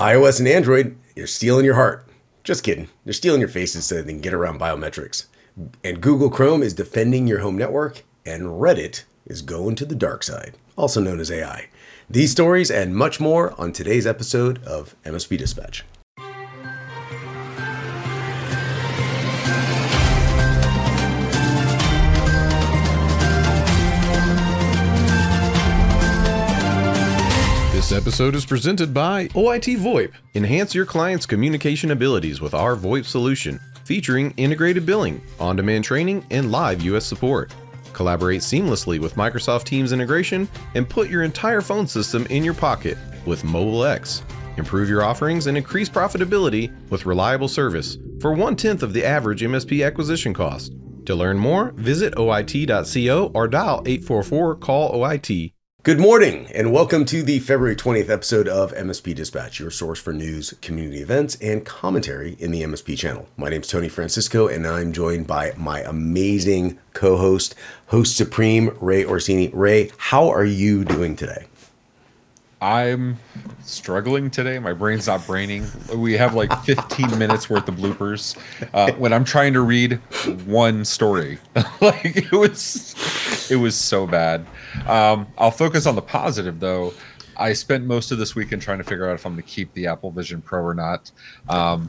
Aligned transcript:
iOS 0.00 0.38
and 0.38 0.48
Android, 0.48 0.96
you're 1.14 1.26
stealing 1.26 1.66
your 1.66 1.74
heart. 1.74 2.08
Just 2.42 2.64
kidding. 2.64 2.88
They're 3.04 3.12
stealing 3.12 3.40
your 3.40 3.50
faces 3.50 3.84
so 3.84 3.96
they 3.96 4.10
can 4.10 4.22
get 4.22 4.32
around 4.32 4.58
biometrics. 4.58 5.26
And 5.84 6.00
Google 6.00 6.30
Chrome 6.30 6.62
is 6.62 6.72
defending 6.72 7.26
your 7.26 7.40
home 7.40 7.58
network, 7.58 8.02
and 8.24 8.44
Reddit 8.44 9.04
is 9.26 9.42
going 9.42 9.74
to 9.74 9.84
the 9.84 9.94
dark 9.94 10.22
side, 10.22 10.56
also 10.74 11.02
known 11.02 11.20
as 11.20 11.30
AI. 11.30 11.68
These 12.08 12.30
stories 12.30 12.70
and 12.70 12.96
much 12.96 13.20
more 13.20 13.52
on 13.60 13.72
today's 13.74 14.06
episode 14.06 14.64
of 14.64 14.94
MSP 15.04 15.36
Dispatch. 15.36 15.84
Episode 28.00 28.34
is 28.34 28.46
presented 28.46 28.94
by 28.94 29.28
OIT 29.28 29.76
VoIP. 29.76 30.12
Enhance 30.34 30.74
your 30.74 30.86
client's 30.86 31.26
communication 31.26 31.90
abilities 31.90 32.40
with 32.40 32.54
our 32.54 32.74
VoIP 32.74 33.04
solution, 33.04 33.60
featuring 33.84 34.32
integrated 34.38 34.86
billing, 34.86 35.20
on 35.38 35.54
demand 35.54 35.84
training, 35.84 36.24
and 36.30 36.50
live 36.50 36.80
US 36.80 37.04
support. 37.04 37.54
Collaborate 37.92 38.40
seamlessly 38.40 38.98
with 38.98 39.16
Microsoft 39.16 39.64
Teams 39.64 39.92
integration 39.92 40.48
and 40.74 40.88
put 40.88 41.10
your 41.10 41.24
entire 41.24 41.60
phone 41.60 41.86
system 41.86 42.24
in 42.30 42.42
your 42.42 42.54
pocket 42.54 42.96
with 43.26 43.42
MobileX. 43.42 44.22
Improve 44.56 44.88
your 44.88 45.02
offerings 45.02 45.46
and 45.46 45.58
increase 45.58 45.90
profitability 45.90 46.72
with 46.88 47.04
reliable 47.04 47.48
service 47.48 47.98
for 48.18 48.32
one 48.32 48.56
tenth 48.56 48.82
of 48.82 48.94
the 48.94 49.04
average 49.04 49.42
MSP 49.42 49.86
acquisition 49.86 50.32
cost. 50.32 50.72
To 51.04 51.14
learn 51.14 51.38
more, 51.38 51.72
visit 51.72 52.14
OIT.co 52.14 53.30
or 53.34 53.46
dial 53.46 53.82
844 53.84 54.54
call 54.56 54.94
OIT 54.94 55.52
Good 55.82 55.98
morning, 55.98 56.46
and 56.54 56.74
welcome 56.74 57.06
to 57.06 57.22
the 57.22 57.38
February 57.38 57.74
20th 57.74 58.10
episode 58.10 58.46
of 58.46 58.74
MSP 58.74 59.14
Dispatch, 59.14 59.58
your 59.58 59.70
source 59.70 59.98
for 59.98 60.12
news, 60.12 60.52
community 60.60 61.00
events, 61.00 61.38
and 61.40 61.64
commentary 61.64 62.36
in 62.38 62.50
the 62.50 62.60
MSP 62.60 62.98
channel. 62.98 63.26
My 63.38 63.48
name 63.48 63.62
is 63.62 63.68
Tony 63.68 63.88
Francisco, 63.88 64.46
and 64.46 64.66
I'm 64.66 64.92
joined 64.92 65.26
by 65.26 65.54
my 65.56 65.80
amazing 65.80 66.78
co 66.92 67.16
host, 67.16 67.54
host 67.86 68.14
supreme, 68.14 68.76
Ray 68.78 69.06
Orsini. 69.06 69.48
Ray, 69.54 69.90
how 69.96 70.28
are 70.28 70.44
you 70.44 70.84
doing 70.84 71.16
today? 71.16 71.46
I'm 72.62 73.16
struggling 73.62 74.30
today. 74.30 74.58
My 74.58 74.74
brain's 74.74 75.06
not 75.06 75.26
braining. 75.26 75.66
We 75.94 76.12
have 76.14 76.34
like 76.34 76.52
15 76.64 77.18
minutes 77.18 77.48
worth 77.48 77.68
of 77.68 77.76
bloopers 77.76 78.36
uh, 78.74 78.92
when 78.92 79.12
I'm 79.12 79.24
trying 79.24 79.54
to 79.54 79.62
read 79.62 79.94
one 80.44 80.84
story. 80.84 81.38
like 81.80 82.16
it 82.16 82.32
was, 82.32 82.94
it 83.50 83.56
was 83.56 83.74
so 83.74 84.06
bad. 84.06 84.46
Um, 84.86 85.26
I'll 85.38 85.50
focus 85.50 85.86
on 85.86 85.94
the 85.94 86.02
positive 86.02 86.60
though. 86.60 86.92
I 87.36 87.54
spent 87.54 87.86
most 87.86 88.12
of 88.12 88.18
this 88.18 88.34
weekend 88.34 88.60
trying 88.60 88.78
to 88.78 88.84
figure 88.84 89.08
out 89.08 89.14
if 89.14 89.24
I'm 89.24 89.32
going 89.32 89.42
to 89.42 89.48
keep 89.48 89.72
the 89.72 89.86
Apple 89.86 90.10
Vision 90.10 90.42
Pro 90.42 90.62
or 90.62 90.74
not. 90.74 91.10
Um, 91.48 91.88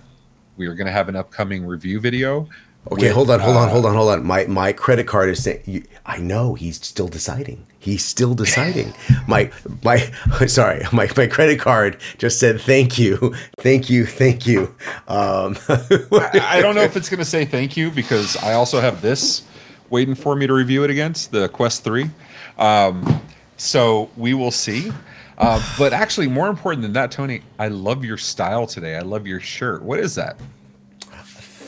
we 0.56 0.68
are 0.68 0.76
going 0.76 0.88
to 0.88 0.94
have 0.94 1.10
an 1.10 1.18
upcoming 1.18 1.66
review 1.66 2.00
video 2.00 2.48
Okay, 2.90 3.08
with, 3.08 3.16
hold 3.16 3.30
on, 3.30 3.40
hold 3.40 3.58
on, 3.58 3.70
hold 3.70 3.86
on, 3.86 3.94
hold 3.96 4.10
on. 4.10 4.26
My 4.26 4.46
my 4.46 4.74
credit 4.74 5.06
card 5.08 5.30
is 5.30 5.44
saying. 5.44 5.62
You, 5.66 5.84
I 6.06 6.18
know 6.18 6.56
he's 6.56 6.84
still 6.84 7.08
deciding. 7.08 7.68
He's 7.78 8.04
still 8.04 8.34
deciding. 8.34 8.94
my 9.28 9.52
my 9.84 9.98
sorry, 10.48 10.84
my 10.92 11.08
my 11.16 11.28
credit 11.28 11.60
card 11.60 11.98
just 12.18 12.40
said 12.40 12.60
thank 12.60 12.98
you, 12.98 13.36
thank 13.60 13.90
you, 13.90 14.06
thank 14.06 14.48
you. 14.48 14.76
Um, 15.08 15.58
I, 15.70 16.42
I, 16.44 16.62
don't 16.62 16.74
know 16.74 16.82
if 16.82 16.98
it's 16.98 17.08
going 17.08 17.20
to 17.20 17.26
say 17.26 17.46
thank 17.46 17.78
you 17.78 17.92
because 17.92 18.36
I 18.38 18.54
also 18.54 18.82
have 18.82 19.02
this 19.02 19.44
waiting 19.92 20.16
for 20.16 20.36
me 20.36 20.48
to 20.48 20.54
review 20.54 20.84
it 20.84 20.90
against 20.90 21.32
the 21.32 21.50
Quest 21.50 21.84
Three. 21.84 22.10
Um, 22.58 23.22
so 23.58 24.10
we 24.18 24.34
will 24.34 24.52
see. 24.52 24.92
Uh, 25.38 25.64
but 25.78 25.94
actually, 25.94 26.28
more 26.28 26.50
important 26.50 26.82
than 26.82 26.94
that, 26.94 27.12
Tony, 27.12 27.42
I 27.60 27.68
love 27.68 28.04
your 28.04 28.18
style 28.18 28.66
today. 28.66 28.96
I 28.96 29.02
love 29.02 29.28
your 29.28 29.40
shirt. 29.40 29.84
What 29.84 30.00
is 30.00 30.16
that? 30.16 30.38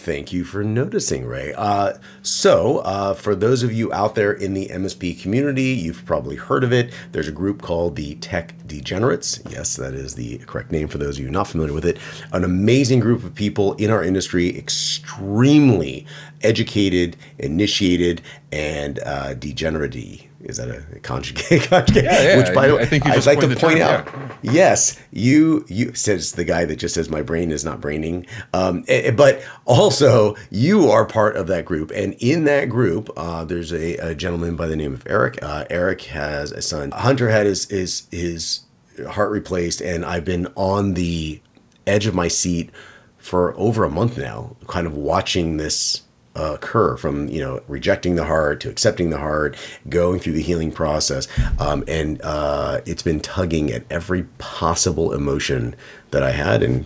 Thank 0.04 0.34
you 0.34 0.44
for 0.44 0.66
noticing, 0.66 1.26
Ray. 1.26 1.54
Uh, 1.54 1.94
so, 2.22 2.80
uh, 2.80 3.14
for 3.14 3.36
those 3.36 3.64
of 3.64 3.72
you 3.72 3.94
out 3.94 4.16
there 4.16 4.34
in 4.34 4.54
the 4.54 4.68
MSP 4.68 5.22
community, 5.22 5.68
you've 5.68 6.06
probably 6.06 6.36
heard 6.36 6.66
of 6.66 6.74
it. 6.74 6.92
There's 7.14 7.30
a 7.30 7.32
group 7.32 7.62
called 7.62 7.96
the 7.96 8.16
Tech 8.16 8.54
Degenerates. 8.68 9.40
Yes, 9.50 9.78
that 9.78 9.94
is 9.94 10.16
the 10.16 10.40
correct 10.40 10.74
name 10.74 10.90
for 10.90 10.98
those 10.98 11.18
of 11.18 11.24
you 11.24 11.32
not 11.32 11.48
familiar 11.48 11.72
with 11.72 11.86
it. 11.86 12.00
An 12.34 12.44
amazing 12.44 13.00
group 13.00 13.24
of 13.24 13.34
people 13.34 13.76
in 13.76 13.90
our 13.90 14.04
industry, 14.04 14.58
extremely 14.58 16.06
educated, 16.42 17.16
initiated, 17.40 18.22
and 18.52 19.00
uh, 19.06 19.36
degenerate 19.36 20.28
is 20.44 20.58
that 20.58 20.70
a 20.70 21.00
conjugate? 21.00 21.64
conjugate? 21.70 22.04
Yeah, 22.04 22.22
yeah. 22.22 22.38
Which, 22.38 22.54
by 22.54 22.68
the 22.68 22.76
way, 22.76 22.82
I 22.82 22.86
think 22.86 23.06
I'd 23.06 23.26
like 23.26 23.40
to 23.40 23.56
point 23.56 23.80
out. 23.80 24.10
Yes, 24.42 25.00
you 25.12 25.66
you 25.68 25.94
says 25.94 26.34
the 26.34 26.44
guy 26.44 26.66
that 26.66 26.76
just 26.76 26.96
says 26.96 27.10
my 27.10 27.22
brain 27.22 27.52
is 27.52 27.64
not 27.64 27.80
braining. 27.80 28.26
Um, 28.54 28.84
eh, 28.88 29.04
eh, 29.06 29.12
but 29.12 29.42
also 29.66 30.36
you 30.50 30.90
are 30.90 31.06
part 31.06 31.38
of 31.38 31.48
that 31.48 31.66
group, 31.66 31.92
and 31.92 32.14
in 32.20 32.44
that 32.44 32.70
group, 32.70 33.10
uh, 33.16 33.46
there's 33.46 33.72
a, 33.72 33.96
a, 33.98 34.16
gentleman 34.16 34.56
by 34.56 34.68
the 34.68 34.76
name 34.76 34.94
of 34.94 35.04
Eric. 35.08 35.42
Uh, 35.42 35.66
Eric 35.70 36.02
has 36.04 36.52
a 36.52 36.62
son. 36.62 36.92
Hunter 36.92 37.30
had 37.30 37.46
his 37.46 37.70
his 37.70 38.08
his 38.12 38.62
heart 39.10 39.32
replaced, 39.32 39.82
and 39.82 40.04
I've 40.04 40.26
been 40.26 40.48
on 40.56 40.94
the 40.94 41.42
edge 41.88 42.06
of 42.06 42.14
my 42.14 42.28
seat 42.28 42.70
for 43.18 43.58
over 43.58 43.86
a 43.86 43.90
month 43.90 44.18
now, 44.18 44.58
kind 44.68 44.86
of 44.86 44.96
watching 44.96 45.58
this 45.58 46.02
occur 46.36 46.98
from 46.98 47.28
you 47.28 47.40
know 47.40 47.62
rejecting 47.68 48.16
the 48.16 48.26
heart 48.26 48.60
to 48.60 48.70
accepting 48.70 49.10
the 49.12 49.20
heart 49.20 49.56
going 49.90 50.20
through 50.20 50.34
the 50.34 50.42
healing 50.42 50.72
process 50.72 51.28
um, 51.60 51.84
and 51.88 52.20
uh, 52.24 52.82
it's 52.86 53.04
been 53.04 53.20
tugging 53.20 53.72
at 53.72 53.84
every 53.92 54.24
possible 54.40 55.14
emotion 55.14 55.76
that 56.12 56.24
i 56.24 56.32
had 56.32 56.64
and 56.64 56.86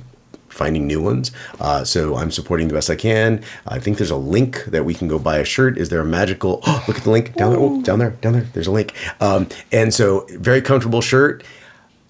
finding 0.58 0.88
new 0.88 1.02
ones. 1.02 1.32
Uh, 1.60 1.84
so 1.84 2.16
i'm 2.18 2.32
supporting 2.32 2.68
the 2.68 2.74
best 2.74 2.90
i 2.90 2.96
can. 2.96 3.42
I 3.68 3.80
think 3.80 3.98
there's 3.98 4.12
a 4.12 4.18
link 4.18 4.66
that 4.66 4.84
we 4.84 4.94
can 4.94 5.08
go 5.08 5.20
buy 5.20 5.38
a 5.38 5.46
shirt. 5.46 5.78
Is 5.78 5.90
there 5.90 6.02
a 6.02 6.06
magical 6.06 6.62
oh, 6.66 6.84
look 6.88 6.98
at 6.98 7.04
the 7.04 7.12
link 7.12 7.34
down 7.36 7.52
there. 7.52 7.60
Oh, 7.60 7.82
down 7.84 8.00
there 8.00 8.12
down 8.12 8.34
there. 8.34 8.48
There's 8.54 8.68
a 8.68 8.72
link. 8.72 8.94
Um, 9.22 9.48
and 9.72 9.94
so 9.94 10.26
very 10.32 10.62
comfortable 10.62 11.02
shirt 11.02 11.44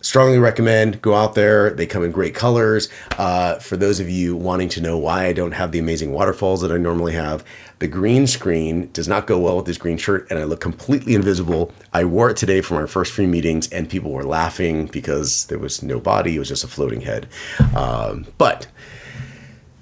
strongly 0.01 0.37
recommend 0.37 1.01
go 1.01 1.13
out 1.15 1.35
there. 1.35 1.71
They 1.71 1.85
come 1.85 2.03
in 2.03 2.11
great 2.11 2.35
colors. 2.35 2.89
Uh, 3.17 3.59
for 3.59 3.77
those 3.77 3.99
of 3.99 4.09
you 4.09 4.35
wanting 4.35 4.69
to 4.69 4.81
know 4.81 4.97
why 4.97 5.25
i 5.25 5.33
don't 5.33 5.53
have 5.53 5.71
the 5.71 5.79
amazing 5.79 6.11
waterfalls 6.11 6.61
that 6.61 6.71
i 6.71 6.77
normally 6.77 7.13
have 7.13 7.43
the 7.79 7.87
green 7.87 8.27
screen 8.27 8.89
does 8.93 9.07
not 9.07 9.27
go 9.27 9.39
well 9.39 9.57
with 9.57 9.65
this 9.65 9.77
green 9.77 9.97
shirt 9.97 10.27
and 10.29 10.39
i 10.39 10.43
look 10.43 10.59
completely 10.59 11.15
invisible. 11.15 11.71
I 11.93 12.05
wore 12.05 12.29
it 12.29 12.37
today 12.37 12.61
from 12.61 12.77
our 12.77 12.87
first 12.87 13.13
free 13.13 13.27
meetings 13.27 13.69
and 13.69 13.89
people 13.89 14.11
were 14.11 14.23
laughing 14.23 14.87
because 14.87 15.45
there 15.47 15.59
was 15.59 15.81
no 15.83 15.99
body. 15.99 16.35
It 16.35 16.39
was 16.39 16.47
just 16.47 16.63
a 16.63 16.67
floating 16.67 17.01
head. 17.01 17.27
Um, 17.75 18.25
but 18.37 18.67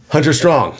hunter 0.09 0.33
strong 0.33 0.77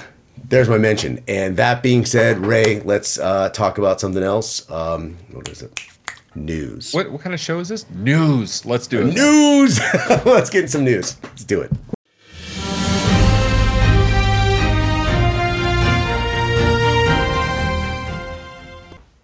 there's 0.47 0.69
my 0.69 0.77
mention. 0.77 1.23
And 1.27 1.57
that 1.57 1.81
being 1.81 2.05
said 2.05 2.39
ray 2.39 2.81
let's 2.81 3.19
uh, 3.19 3.49
talk 3.49 3.77
about 3.77 3.99
something 3.99 4.23
else. 4.23 4.69
Um, 4.69 5.17
what 5.31 5.49
is 5.49 5.61
it 5.61 5.94
news. 6.35 6.93
What 6.93 7.11
what 7.11 7.21
kind 7.21 7.33
of 7.33 7.39
show 7.39 7.59
is 7.59 7.69
this? 7.69 7.89
News. 7.89 8.65
Let's 8.65 8.87
do 8.87 9.07
it. 9.07 9.13
News. 9.13 9.79
Let's 10.25 10.49
get 10.49 10.69
some 10.69 10.83
news. 10.83 11.17
Let's 11.23 11.43
do 11.43 11.61
it. 11.61 11.71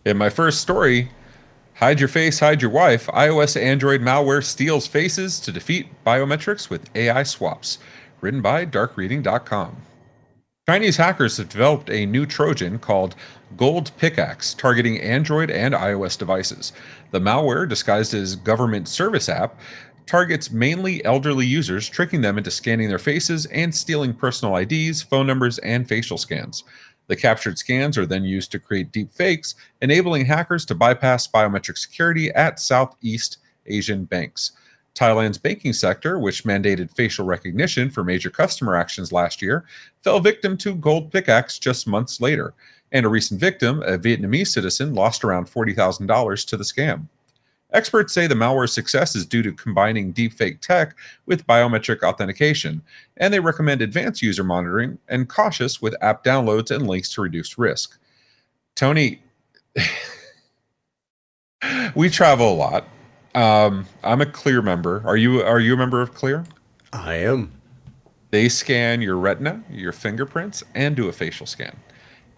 In 0.03 0.17
my 0.17 0.29
first 0.29 0.61
story, 0.61 1.11
hide 1.75 1.99
your 1.99 2.09
face, 2.09 2.39
hide 2.39 2.61
your 2.61 2.71
wife. 2.71 3.05
iOS 3.07 3.55
Android 3.59 4.01
malware 4.01 4.43
steals 4.43 4.87
faces 4.87 5.39
to 5.41 5.51
defeat 5.51 5.87
biometrics 6.03 6.69
with 6.69 6.89
AI 6.95 7.21
swaps. 7.23 7.77
Written 8.19 8.41
by 8.41 8.65
darkreading.com. 8.65 9.77
Chinese 10.69 10.97
hackers 10.97 11.37
have 11.37 11.49
developed 11.49 11.89
a 11.89 12.05
new 12.05 12.23
Trojan 12.23 12.77
called 12.77 13.15
Gold 13.57 13.91
Pickaxe, 13.97 14.53
targeting 14.53 14.99
Android 15.01 15.49
and 15.49 15.73
iOS 15.73 16.15
devices. 16.15 16.71
The 17.09 17.19
malware, 17.19 17.67
disguised 17.67 18.13
as 18.13 18.35
government 18.35 18.87
service 18.87 19.27
app, 19.27 19.59
targets 20.05 20.51
mainly 20.51 21.03
elderly 21.03 21.47
users, 21.47 21.89
tricking 21.89 22.21
them 22.21 22.37
into 22.37 22.51
scanning 22.51 22.89
their 22.89 22.99
faces 22.99 23.47
and 23.47 23.73
stealing 23.73 24.13
personal 24.13 24.55
IDs, 24.55 25.01
phone 25.01 25.25
numbers, 25.25 25.57
and 25.57 25.89
facial 25.89 26.19
scans. 26.19 26.63
The 27.07 27.15
captured 27.15 27.57
scans 27.57 27.97
are 27.97 28.05
then 28.05 28.23
used 28.23 28.51
to 28.51 28.59
create 28.59 28.91
deep 28.91 29.11
fakes, 29.11 29.55
enabling 29.81 30.25
hackers 30.25 30.63
to 30.67 30.75
bypass 30.75 31.27
biometric 31.27 31.79
security 31.79 32.29
at 32.31 32.59
Southeast 32.59 33.39
Asian 33.65 34.05
banks. 34.05 34.51
Thailand's 34.95 35.37
banking 35.37 35.73
sector, 35.73 36.19
which 36.19 36.43
mandated 36.43 36.95
facial 36.95 37.25
recognition 37.25 37.89
for 37.89 38.03
major 38.03 38.29
customer 38.29 38.75
actions 38.75 39.11
last 39.11 39.41
year, 39.41 39.65
fell 40.01 40.19
victim 40.19 40.57
to 40.57 40.75
gold 40.75 41.11
pickaxe 41.11 41.57
just 41.57 41.87
months 41.87 42.19
later. 42.19 42.53
And 42.91 43.05
a 43.05 43.09
recent 43.09 43.39
victim, 43.39 43.81
a 43.83 43.97
Vietnamese 43.97 44.47
citizen, 44.47 44.93
lost 44.93 45.23
around 45.23 45.47
$40,000 45.47 46.47
to 46.47 46.57
the 46.57 46.63
scam. 46.63 47.07
Experts 47.73 48.13
say 48.13 48.27
the 48.27 48.35
malware's 48.35 48.73
success 48.73 49.15
is 49.15 49.25
due 49.25 49.41
to 49.43 49.53
combining 49.53 50.13
deepfake 50.13 50.59
tech 50.59 50.97
with 51.25 51.47
biometric 51.47 52.03
authentication, 52.03 52.81
and 53.15 53.33
they 53.33 53.39
recommend 53.39 53.81
advanced 53.81 54.21
user 54.21 54.43
monitoring 54.43 54.97
and 55.07 55.29
cautious 55.29 55.81
with 55.81 55.95
app 56.01 56.21
downloads 56.21 56.69
and 56.69 56.85
links 56.85 57.13
to 57.13 57.21
reduce 57.21 57.57
risk. 57.57 57.97
Tony, 58.75 59.23
we 61.95 62.09
travel 62.09 62.51
a 62.51 62.55
lot 62.55 62.85
um, 63.35 63.85
I'm 64.03 64.21
a 64.21 64.25
Clear 64.25 64.61
member. 64.61 65.01
Are 65.05 65.17
you 65.17 65.41
are 65.41 65.59
you 65.59 65.73
a 65.73 65.77
member 65.77 66.01
of 66.01 66.13
Clear? 66.13 66.45
I 66.93 67.15
am. 67.15 67.51
They 68.31 68.49
scan 68.49 69.01
your 69.01 69.17
retina, 69.17 69.63
your 69.69 69.91
fingerprints, 69.91 70.63
and 70.73 70.95
do 70.95 71.09
a 71.09 71.11
facial 71.11 71.45
scan. 71.45 71.77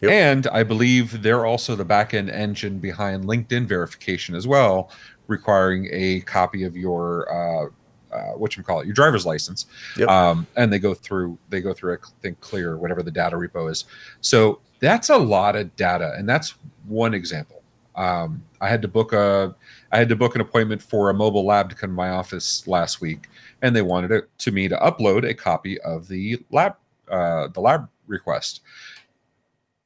Yep. 0.02 0.12
And 0.12 0.48
I 0.48 0.64
believe 0.64 1.22
they're 1.22 1.46
also 1.46 1.76
the 1.76 1.86
back-end 1.86 2.30
engine 2.30 2.80
behind 2.80 3.24
LinkedIn 3.24 3.68
verification 3.68 4.36
as 4.36 4.46
well, 4.46 4.92
requiring 5.28 5.88
a 5.92 6.22
copy 6.22 6.64
of 6.64 6.76
your 6.76 7.32
uh, 7.32 7.70
uh, 8.14 8.34
what 8.34 8.56
you 8.56 8.64
call 8.64 8.80
it, 8.80 8.86
your 8.86 8.94
driver's 8.94 9.26
license. 9.26 9.66
Yep. 9.98 10.08
Um, 10.10 10.46
and 10.56 10.72
they 10.72 10.80
go 10.80 10.94
through 10.94 11.38
they 11.50 11.62
go 11.62 11.74
through 11.74 11.96
I 11.96 11.98
think 12.22 12.40
clear 12.42 12.78
whatever 12.78 13.02
the 13.02 13.12
data 13.12 13.36
repo 13.36 13.72
is. 13.72 13.86
So 14.22 14.60
that's 14.80 15.10
a 15.10 15.18
lot 15.18 15.56
of 15.56 15.76
data, 15.76 16.14
and 16.18 16.28
that's 16.28 16.56
one 16.86 17.14
example. 17.14 17.63
Um, 17.96 18.44
I 18.60 18.70
had 18.70 18.82
to 18.82 18.88
book 18.88 19.14
a 19.14 19.56
I 19.92 19.98
had 19.98 20.10
to 20.10 20.16
book 20.16 20.36
an 20.36 20.42
appointment 20.42 20.82
for 20.82 21.10
a 21.10 21.14
mobile 21.14 21.46
lab 21.46 21.70
to 21.70 21.76
come 21.76 21.92
to 21.92 21.96
my 21.96 22.10
office 22.10 22.68
last 22.68 23.02
week, 23.02 23.28
and 23.62 23.76
they 23.76 23.82
wanted 23.82 24.12
it 24.12 24.30
to 24.40 24.52
me 24.52 24.68
to 24.68 24.76
upload 24.78 25.28
a 25.28 25.34
copy 25.34 25.80
of 25.82 26.08
the 26.08 26.44
lab 26.52 26.76
uh, 27.10 27.48
the 27.50 27.60
lab 27.60 27.88
request. 28.08 28.62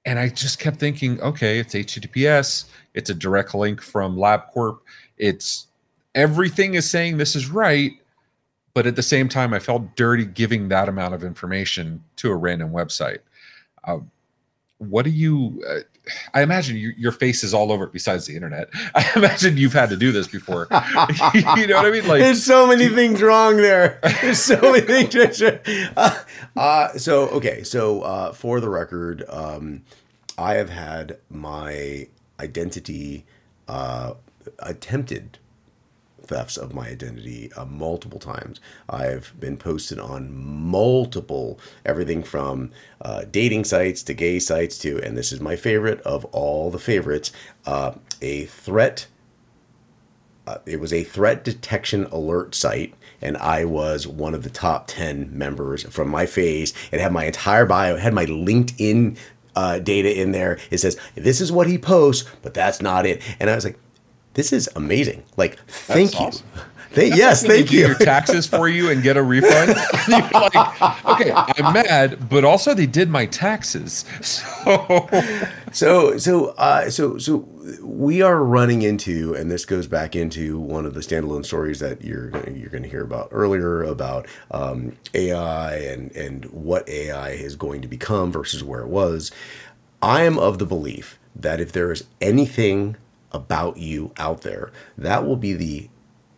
And 0.06 0.18
I 0.18 0.30
just 0.30 0.59
kept 0.59 0.80
thinking, 0.80 1.19
okay, 1.19 1.59
it's 1.59 1.74
HTTPS, 1.74 2.65
it's 2.94 3.09
a 3.09 3.13
direct 3.13 3.54
link 3.54 3.81
from 3.81 4.15
LabCorp, 4.15 4.80
it's 5.18 5.68
everything 6.15 6.75
is 6.75 6.89
saying 6.89 7.18
this 7.18 7.36
is 7.36 7.50
right, 7.50 7.92
but 8.74 8.88
at 8.88 8.95
the 8.95 9.04
same 9.04 9.27
time, 9.27 9.54
I 9.54 9.59
felt 9.59 9.95
dirty 9.95 10.25
giving 10.25 10.69
that 10.69 10.88
amount 10.88 11.13
of 11.13 11.24
information 11.24 12.04
to 12.18 12.31
a 12.31 12.36
random 12.36 12.71
website. 12.71 13.19
Uh, 13.83 14.00
what 14.77 15.04
do 15.04 15.09
you? 15.09 15.63
Uh, 15.68 15.80
I 16.33 16.42
imagine 16.42 16.77
you, 16.77 16.94
your 16.98 17.12
face 17.12 17.44
is 17.44 17.54
all 17.54 17.71
over 17.71 17.86
it 17.86 17.94
besides 17.94 18.25
the 18.25 18.36
internet. 18.36 18.69
I 18.95 19.09
imagine 19.15 19.57
you've 19.57 19.74
had 19.74 19.89
to 19.89 19.98
do 19.98 20.12
this 20.12 20.27
before. 20.27 20.68
you 21.33 21.68
know 21.68 21.75
what 21.75 21.86
I 21.86 21.92
mean? 21.92 22.07
Like, 22.07 22.21
There's 22.21 22.44
so 22.44 22.68
many 22.68 22.89
things 22.89 23.21
wrong 23.21 23.57
there. 23.57 24.00
There's 24.21 24.39
so 24.39 24.59
many 24.62 24.81
things. 24.81 25.42
Uh, 25.42 26.24
uh, 26.56 26.89
so 26.98 27.27
okay, 27.30 27.63
so 27.63 28.01
uh, 28.01 28.31
for 28.33 28.59
the 28.59 28.69
record, 28.69 29.24
um, 29.30 29.83
I 30.38 30.56
have 30.56 30.69
had 30.69 31.18
my 31.30 32.07
identity 32.39 33.25
uh, 33.68 34.13
attempted 34.59 35.39
thefts 36.28 36.58
of 36.58 36.74
my 36.74 36.90
identity 36.90 37.52
uh, 37.54 37.66
multiple 37.66 38.20
times. 38.20 38.60
I've 38.90 39.34
been 39.40 39.58
posted 39.58 40.00
on 40.00 40.34
multiple 40.34 41.60
everything 41.86 42.24
from 42.24 42.72
uh, 43.02 43.26
dating 43.30 43.64
sites 43.64 44.04
to 44.04 44.14
gay 44.14 44.40
sites 44.40 44.78
to, 44.80 45.02
and 45.02 45.18
this 45.18 45.32
is 45.32 45.40
my 45.40 45.56
favorite 45.56 46.02
of 46.02 46.26
all 46.26 46.70
the 46.70 46.80
favorites, 46.80 47.32
uh, 47.66 47.94
a 48.22 48.46
threat 48.46 49.08
uh, 50.48 50.60
it 50.66 50.80
was 50.80 50.94
a 50.94 51.04
threat 51.04 51.44
detection 51.44 52.06
alert 52.06 52.56
site 52.56 52.94
and 53.22 53.36
i 53.38 53.66
was 53.66 54.08
one 54.08 54.34
of 54.34 54.44
the 54.44 54.50
top 54.50 54.88
10 54.88 55.38
members 55.38 55.84
from 55.84 56.08
my 56.10 56.26
phase. 56.26 56.74
It 56.92 57.02
had 57.02 57.12
my 57.12 57.26
entire 57.26 57.66
bio 57.66 57.96
it 57.96 58.00
had 58.00 58.14
my 58.14 58.26
linkedin 58.26 59.18
uh, 59.56 59.80
data 59.80 60.22
in 60.22 60.32
there. 60.32 60.60
It 60.70 60.78
says 60.78 60.98
this 61.16 61.42
is 61.42 61.52
what 61.52 61.68
he 61.68 61.78
posts 61.78 62.30
but 62.42 62.54
that's 62.54 62.82
not 62.82 63.06
it. 63.06 63.22
And 63.40 63.50
i 63.50 63.56
was 63.56 63.66
like 63.66 63.78
this 64.38 64.54
is 64.54 64.69
amazing 64.78 65.24
like 65.36 65.60
thank 65.68 66.13
you 66.13 66.28
awesome. 66.28 66.48
Thank, 66.98 67.10
That's 67.12 67.19
yes 67.19 67.44
like 67.44 67.51
thank 67.51 67.66
they 67.66 67.72
do 67.72 67.78
you 67.78 67.86
Your 67.88 67.95
taxes 67.95 68.48
for 68.48 68.69
you 68.69 68.89
and 68.89 69.04
get 69.04 69.18
a 69.18 69.24
refund. 69.24 69.75
You're 70.07 70.22
like, 70.22 71.06
okay, 71.06 71.31
I'm 71.31 71.74
mad, 71.74 72.30
but 72.30 72.45
also 72.45 72.74
they 72.74 72.88
did 72.88 73.10
my 73.10 73.28
taxes. 73.28 74.06
So 74.22 75.07
so 75.72 76.18
so 76.18 76.48
uh, 76.57 76.89
so 76.89 77.18
so 77.18 77.48
we 77.81 78.22
are 78.22 78.44
running 78.44 78.81
into, 78.81 79.34
and 79.36 79.51
this 79.51 79.66
goes 79.66 79.88
back 79.88 80.16
into 80.16 80.60
one 80.60 80.86
of 80.86 80.94
the 80.94 81.01
standalone 81.01 81.45
stories 81.45 81.80
that 81.80 82.04
you're 82.04 82.30
you're 82.50 82.69
going 82.69 82.83
to 82.83 82.90
hear 82.90 83.04
about 83.04 83.30
earlier 83.31 83.83
about 83.83 84.25
um, 84.51 84.95
AI 85.13 85.75
and 85.75 86.16
and 86.16 86.45
what 86.45 86.88
AI 86.90 87.31
is 87.31 87.56
going 87.56 87.81
to 87.81 87.88
become 87.88 88.31
versus 88.31 88.63
where 88.63 88.81
it 88.81 88.88
was. 88.90 89.31
I 90.01 90.24
am 90.24 90.40
of 90.40 90.57
the 90.57 90.66
belief 90.66 91.19
that 91.36 91.60
if 91.60 91.72
there 91.72 91.92
is 91.92 92.06
anything 92.22 92.95
about 93.32 93.78
you 93.78 94.12
out 94.18 94.42
there, 94.42 94.72
that 94.98 95.26
will 95.26 95.36
be 95.36 95.54
the 95.54 95.90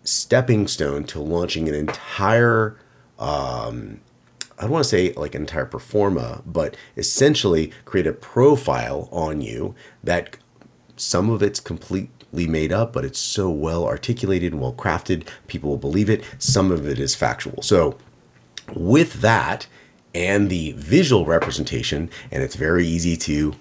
stepping 0.03 0.67
stone 0.67 1.03
to 1.03 1.19
launching 1.19 1.69
an 1.69 1.75
entire 1.75 2.77
um, 3.19 3.99
I 4.59 4.63
don't 4.63 4.71
want 4.71 4.83
to 4.83 4.89
say 4.89 5.13
like 5.13 5.35
an 5.35 5.41
entire 5.41 5.65
performa, 5.65 6.41
but 6.45 6.75
essentially 6.97 7.71
create 7.85 8.05
a 8.05 8.13
profile 8.13 9.07
on 9.11 9.41
you 9.41 9.73
that 10.03 10.35
some 10.97 11.29
of 11.29 11.41
it's 11.41 11.61
completely 11.61 12.45
made 12.45 12.73
up, 12.73 12.91
but 12.91 13.05
it's 13.05 13.19
so 13.19 13.49
well 13.49 13.85
articulated 13.85 14.51
and 14.51 14.61
well 14.61 14.73
crafted, 14.73 15.25
people 15.47 15.69
will 15.69 15.77
believe 15.77 16.09
it. 16.09 16.23
Some 16.39 16.71
of 16.71 16.85
it 16.85 16.99
is 16.99 17.15
factual. 17.15 17.61
So, 17.61 17.97
with 18.75 19.21
that 19.21 19.67
and 20.13 20.49
the 20.49 20.73
visual 20.73 21.25
representation, 21.25 22.09
and 22.29 22.43
it's 22.43 22.55
very 22.55 22.85
easy 22.85 23.15
to, 23.15 23.55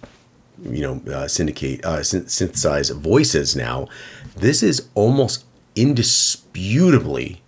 you 0.62 0.80
know, 0.80 1.12
uh, 1.12 1.28
syndicate, 1.28 1.84
uh, 1.84 2.02
syn- 2.02 2.28
synthesize 2.28 2.90
voices 2.90 3.54
now. 3.54 3.88
This 4.36 4.62
is 4.62 4.88
almost 4.94 5.44
indisputably 5.74 7.42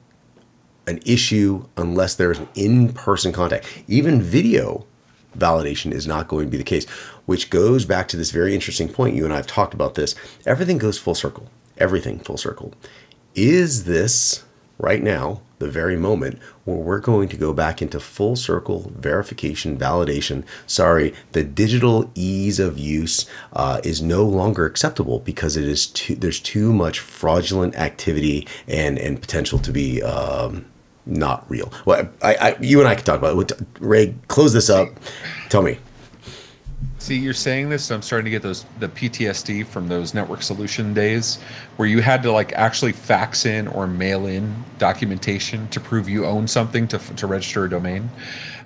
an 0.86 1.00
issue 1.06 1.66
unless 1.76 2.14
there's 2.14 2.38
an 2.38 2.48
in-person 2.54 3.32
contact. 3.32 3.66
Even 3.88 4.20
video 4.20 4.86
validation 5.36 5.92
is 5.92 6.06
not 6.06 6.28
going 6.28 6.46
to 6.46 6.50
be 6.50 6.56
the 6.56 6.64
case, 6.64 6.88
which 7.26 7.50
goes 7.50 7.84
back 7.84 8.08
to 8.08 8.16
this 8.16 8.30
very 8.30 8.54
interesting 8.54 8.88
point. 8.88 9.14
You 9.14 9.24
and 9.24 9.32
I 9.32 9.36
have 9.36 9.46
talked 9.46 9.74
about 9.74 9.94
this. 9.94 10.14
Everything 10.46 10.78
goes 10.78 10.98
full 10.98 11.14
circle. 11.14 11.48
Everything 11.78 12.18
full 12.18 12.36
circle. 12.36 12.74
Is 13.34 13.84
this 13.84 14.44
right 14.78 15.02
now 15.02 15.42
the 15.60 15.70
very 15.70 15.96
moment 15.96 16.38
where 16.64 16.76
we're 16.76 16.98
going 16.98 17.28
to 17.28 17.36
go 17.36 17.52
back 17.52 17.80
into 17.80 18.00
full 18.00 18.34
circle 18.34 18.90
verification 18.96 19.78
validation. 19.78 20.44
Sorry 20.66 21.14
the 21.32 21.44
digital 21.44 22.10
ease 22.14 22.58
of 22.58 22.78
use 22.78 23.26
uh, 23.52 23.80
is 23.84 24.02
no 24.02 24.24
longer 24.24 24.66
acceptable 24.66 25.20
because 25.20 25.56
it 25.56 25.64
is 25.64 25.86
too 25.86 26.16
there's 26.16 26.40
too 26.40 26.72
much 26.72 26.98
fraudulent 26.98 27.76
activity 27.76 28.48
and 28.66 28.98
and 28.98 29.20
potential 29.20 29.58
to 29.60 29.70
be 29.70 30.02
um, 30.02 30.64
not 31.06 31.48
real. 31.48 31.72
Well 31.84 32.08
I, 32.22 32.34
I 32.34 32.56
you 32.60 32.80
and 32.80 32.88
i 32.88 32.94
can 32.94 33.04
talk 33.04 33.18
about 33.18 33.52
it. 33.52 33.60
Ray 33.78 34.16
close 34.28 34.52
this 34.52 34.70
up. 34.70 34.88
Tell 35.50 35.62
me 35.62 35.78
See, 37.00 37.16
you're 37.16 37.32
saying 37.32 37.70
this, 37.70 37.90
I'm 37.90 38.02
starting 38.02 38.26
to 38.26 38.30
get 38.30 38.42
those 38.42 38.66
the 38.78 38.88
PTSD 38.88 39.66
from 39.66 39.88
those 39.88 40.12
network 40.12 40.42
solution 40.42 40.92
days 40.92 41.36
where 41.76 41.88
you 41.88 42.02
had 42.02 42.22
to 42.24 42.30
like 42.30 42.52
actually 42.52 42.92
fax 42.92 43.46
in 43.46 43.68
or 43.68 43.86
mail 43.86 44.26
in 44.26 44.54
documentation 44.76 45.66
to 45.68 45.80
prove 45.80 46.10
you 46.10 46.26
own 46.26 46.46
something 46.46 46.86
to 46.88 46.98
to 46.98 47.26
register 47.26 47.64
a 47.64 47.70
domain. 47.70 48.10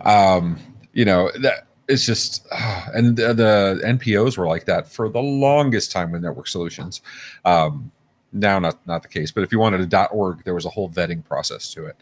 Um, 0.01 0.59
you 0.93 1.05
know 1.05 1.31
that 1.43 1.69
it's 1.87 2.05
just, 2.05 2.45
uh, 2.51 2.87
and 2.93 3.17
the, 3.17 3.35
the 3.35 3.81
NPOs 3.85 4.37
were 4.37 4.49
like 4.49 4.65
that 4.65 4.89
for 4.89 5.09
the 5.09 5.21
longest 5.23 5.93
time 5.93 6.11
with 6.11 6.23
network 6.23 6.49
solutions. 6.49 7.03
Um, 7.45 7.93
now, 8.33 8.59
not 8.59 8.85
not 8.85 9.03
the 9.05 9.09
case, 9.09 9.31
but 9.31 9.45
if 9.45 9.53
you 9.53 9.61
wanted 9.61 9.95
a 9.95 10.09
.org, 10.09 10.43
there 10.43 10.55
was 10.55 10.67
a 10.67 10.71
whole 10.71 10.91
vetting 10.91 11.25
process 11.25 11.73
to 11.75 11.87
it 11.87 11.97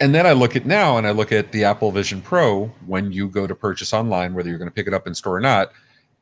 and 0.00 0.14
then 0.14 0.26
I 0.26 0.32
look 0.32 0.56
at 0.56 0.64
now 0.64 0.96
and 0.96 1.06
I 1.06 1.10
look 1.10 1.30
at 1.30 1.52
the 1.52 1.64
Apple 1.64 1.92
Vision 1.92 2.22
Pro 2.22 2.66
when 2.86 3.12
you 3.12 3.28
go 3.28 3.46
to 3.46 3.54
purchase 3.54 3.92
online, 3.92 4.32
whether 4.32 4.48
you're 4.48 4.58
going 4.58 4.70
to 4.70 4.74
pick 4.74 4.86
it 4.86 4.94
up 4.94 5.06
in 5.06 5.14
store 5.14 5.36
or 5.36 5.40
not. 5.40 5.72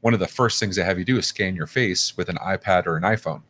One 0.00 0.14
of 0.14 0.20
the 0.20 0.26
first 0.26 0.58
things 0.58 0.76
they 0.76 0.82
have 0.82 0.98
you 0.98 1.04
do 1.04 1.16
is 1.16 1.26
scan 1.26 1.54
your 1.54 1.66
face 1.66 2.16
with 2.16 2.28
an 2.28 2.36
iPad 2.36 2.86
or 2.86 2.96
an 2.96 3.04
iPhone 3.04 3.42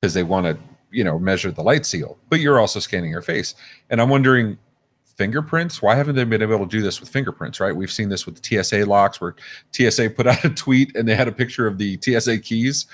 because 0.00 0.14
they 0.14 0.22
want 0.22 0.46
to, 0.46 0.56
you 0.90 1.04
know, 1.04 1.18
measure 1.18 1.50
the 1.50 1.62
light 1.62 1.86
seal, 1.86 2.18
but 2.28 2.40
you're 2.40 2.58
also 2.58 2.80
scanning 2.80 3.10
your 3.10 3.22
face. 3.22 3.54
And 3.90 4.00
I'm 4.00 4.08
wondering, 4.08 4.58
fingerprints, 5.20 5.82
why 5.82 5.94
haven't 5.94 6.14
they 6.14 6.24
been 6.24 6.40
able 6.40 6.60
to 6.60 6.66
do 6.66 6.80
this 6.80 6.98
with 6.98 7.08
fingerprints, 7.08 7.60
right? 7.60 7.76
We've 7.76 7.92
seen 7.92 8.08
this 8.08 8.26
with 8.26 8.44
TSA 8.44 8.86
locks 8.86 9.20
where 9.20 9.34
TSA 9.72 10.10
put 10.10 10.26
out 10.26 10.44
a 10.44 10.50
tweet 10.50 10.96
and 10.96 11.06
they 11.06 11.14
had 11.14 11.28
a 11.28 11.32
picture 11.32 11.66
of 11.66 11.78
the 11.78 11.98
TSA 12.00 12.38
keys 12.38 12.86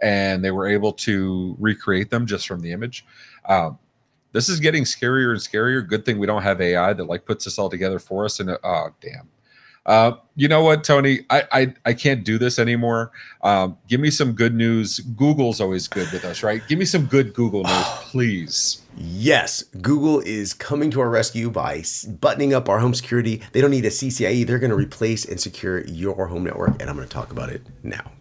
and 0.00 0.44
they 0.44 0.50
were 0.50 0.68
able 0.68 0.92
to 0.92 1.56
recreate 1.58 2.10
them 2.10 2.26
just 2.26 2.46
from 2.46 2.60
the 2.60 2.72
image. 2.72 3.04
Um, 3.48 3.78
this 4.32 4.48
is 4.48 4.60
getting 4.60 4.84
scarier 4.84 5.30
and 5.30 5.40
scarier. 5.40 5.86
Good 5.86 6.04
thing 6.04 6.18
we 6.18 6.26
don't 6.26 6.42
have 6.42 6.60
AI 6.60 6.92
that 6.92 7.04
like 7.04 7.24
puts 7.24 7.44
this 7.44 7.58
all 7.58 7.70
together 7.70 7.98
for 7.98 8.24
us. 8.24 8.40
And 8.40 8.50
uh, 8.50 8.58
oh 8.64 8.88
damn. 9.00 9.28
Uh, 9.84 10.12
you 10.36 10.46
know 10.46 10.62
what, 10.62 10.84
Tony? 10.84 11.20
I, 11.28 11.42
I 11.50 11.74
I 11.86 11.92
can't 11.92 12.24
do 12.24 12.38
this 12.38 12.60
anymore. 12.60 13.10
Um, 13.42 13.76
give 13.88 14.00
me 14.00 14.10
some 14.10 14.32
good 14.32 14.54
news. 14.54 15.00
Google's 15.00 15.60
always 15.60 15.88
good 15.88 16.10
with 16.12 16.24
us, 16.24 16.44
right? 16.44 16.62
Give 16.68 16.78
me 16.78 16.84
some 16.84 17.06
good 17.06 17.34
Google 17.34 17.64
news, 17.64 17.86
please. 18.02 18.82
Yes, 18.96 19.62
Google 19.80 20.20
is 20.20 20.54
coming 20.54 20.90
to 20.92 21.00
our 21.00 21.10
rescue 21.10 21.50
by 21.50 21.82
buttoning 22.20 22.54
up 22.54 22.68
our 22.68 22.78
home 22.78 22.94
security. 22.94 23.42
They 23.52 23.60
don't 23.60 23.72
need 23.72 23.84
a 23.84 23.90
CCIE. 23.90 24.46
They're 24.46 24.60
going 24.60 24.70
to 24.70 24.76
replace 24.76 25.24
and 25.24 25.40
secure 25.40 25.84
your 25.86 26.28
home 26.28 26.44
network, 26.44 26.80
and 26.80 26.88
I'm 26.88 26.94
going 26.94 27.08
to 27.08 27.12
talk 27.12 27.32
about 27.32 27.50
it 27.50 27.62
now. 27.82 28.12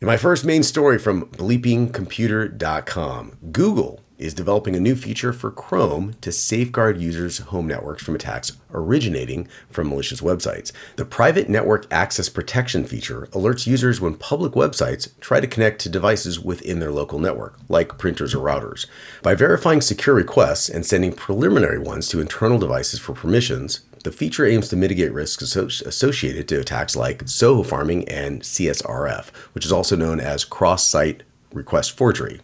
In 0.00 0.06
my 0.06 0.16
first 0.16 0.46
main 0.46 0.62
story 0.62 0.98
from 0.98 1.26
bleepingcomputer.com, 1.26 3.36
Google 3.52 4.00
is 4.16 4.32
developing 4.32 4.74
a 4.74 4.80
new 4.80 4.96
feature 4.96 5.30
for 5.30 5.50
Chrome 5.50 6.14
to 6.22 6.32
safeguard 6.32 6.98
users' 6.98 7.36
home 7.36 7.66
networks 7.66 8.02
from 8.02 8.14
attacks 8.14 8.52
originating 8.72 9.46
from 9.68 9.90
malicious 9.90 10.22
websites. 10.22 10.72
The 10.96 11.04
private 11.04 11.50
network 11.50 11.86
access 11.90 12.30
protection 12.30 12.86
feature 12.86 13.28
alerts 13.32 13.66
users 13.66 14.00
when 14.00 14.14
public 14.14 14.52
websites 14.52 15.10
try 15.20 15.38
to 15.38 15.46
connect 15.46 15.82
to 15.82 15.90
devices 15.90 16.40
within 16.40 16.80
their 16.80 16.92
local 16.92 17.18
network, 17.18 17.58
like 17.68 17.98
printers 17.98 18.34
or 18.34 18.42
routers. 18.42 18.86
By 19.20 19.34
verifying 19.34 19.82
secure 19.82 20.16
requests 20.16 20.70
and 20.70 20.86
sending 20.86 21.12
preliminary 21.12 21.78
ones 21.78 22.08
to 22.08 22.22
internal 22.22 22.58
devices 22.58 23.00
for 23.00 23.12
permissions, 23.12 23.80
the 24.02 24.12
feature 24.12 24.46
aims 24.46 24.68
to 24.68 24.76
mitigate 24.76 25.12
risks 25.12 25.56
associated 25.56 26.48
to 26.48 26.60
attacks 26.60 26.96
like 26.96 27.28
Soho 27.28 27.62
pharming 27.62 28.04
and 28.08 28.42
CSRF, 28.42 29.28
which 29.52 29.66
is 29.66 29.72
also 29.72 29.96
known 29.96 30.20
as 30.20 30.44
cross 30.44 30.86
site 30.88 31.22
request 31.52 31.96
forgery. 31.96 32.40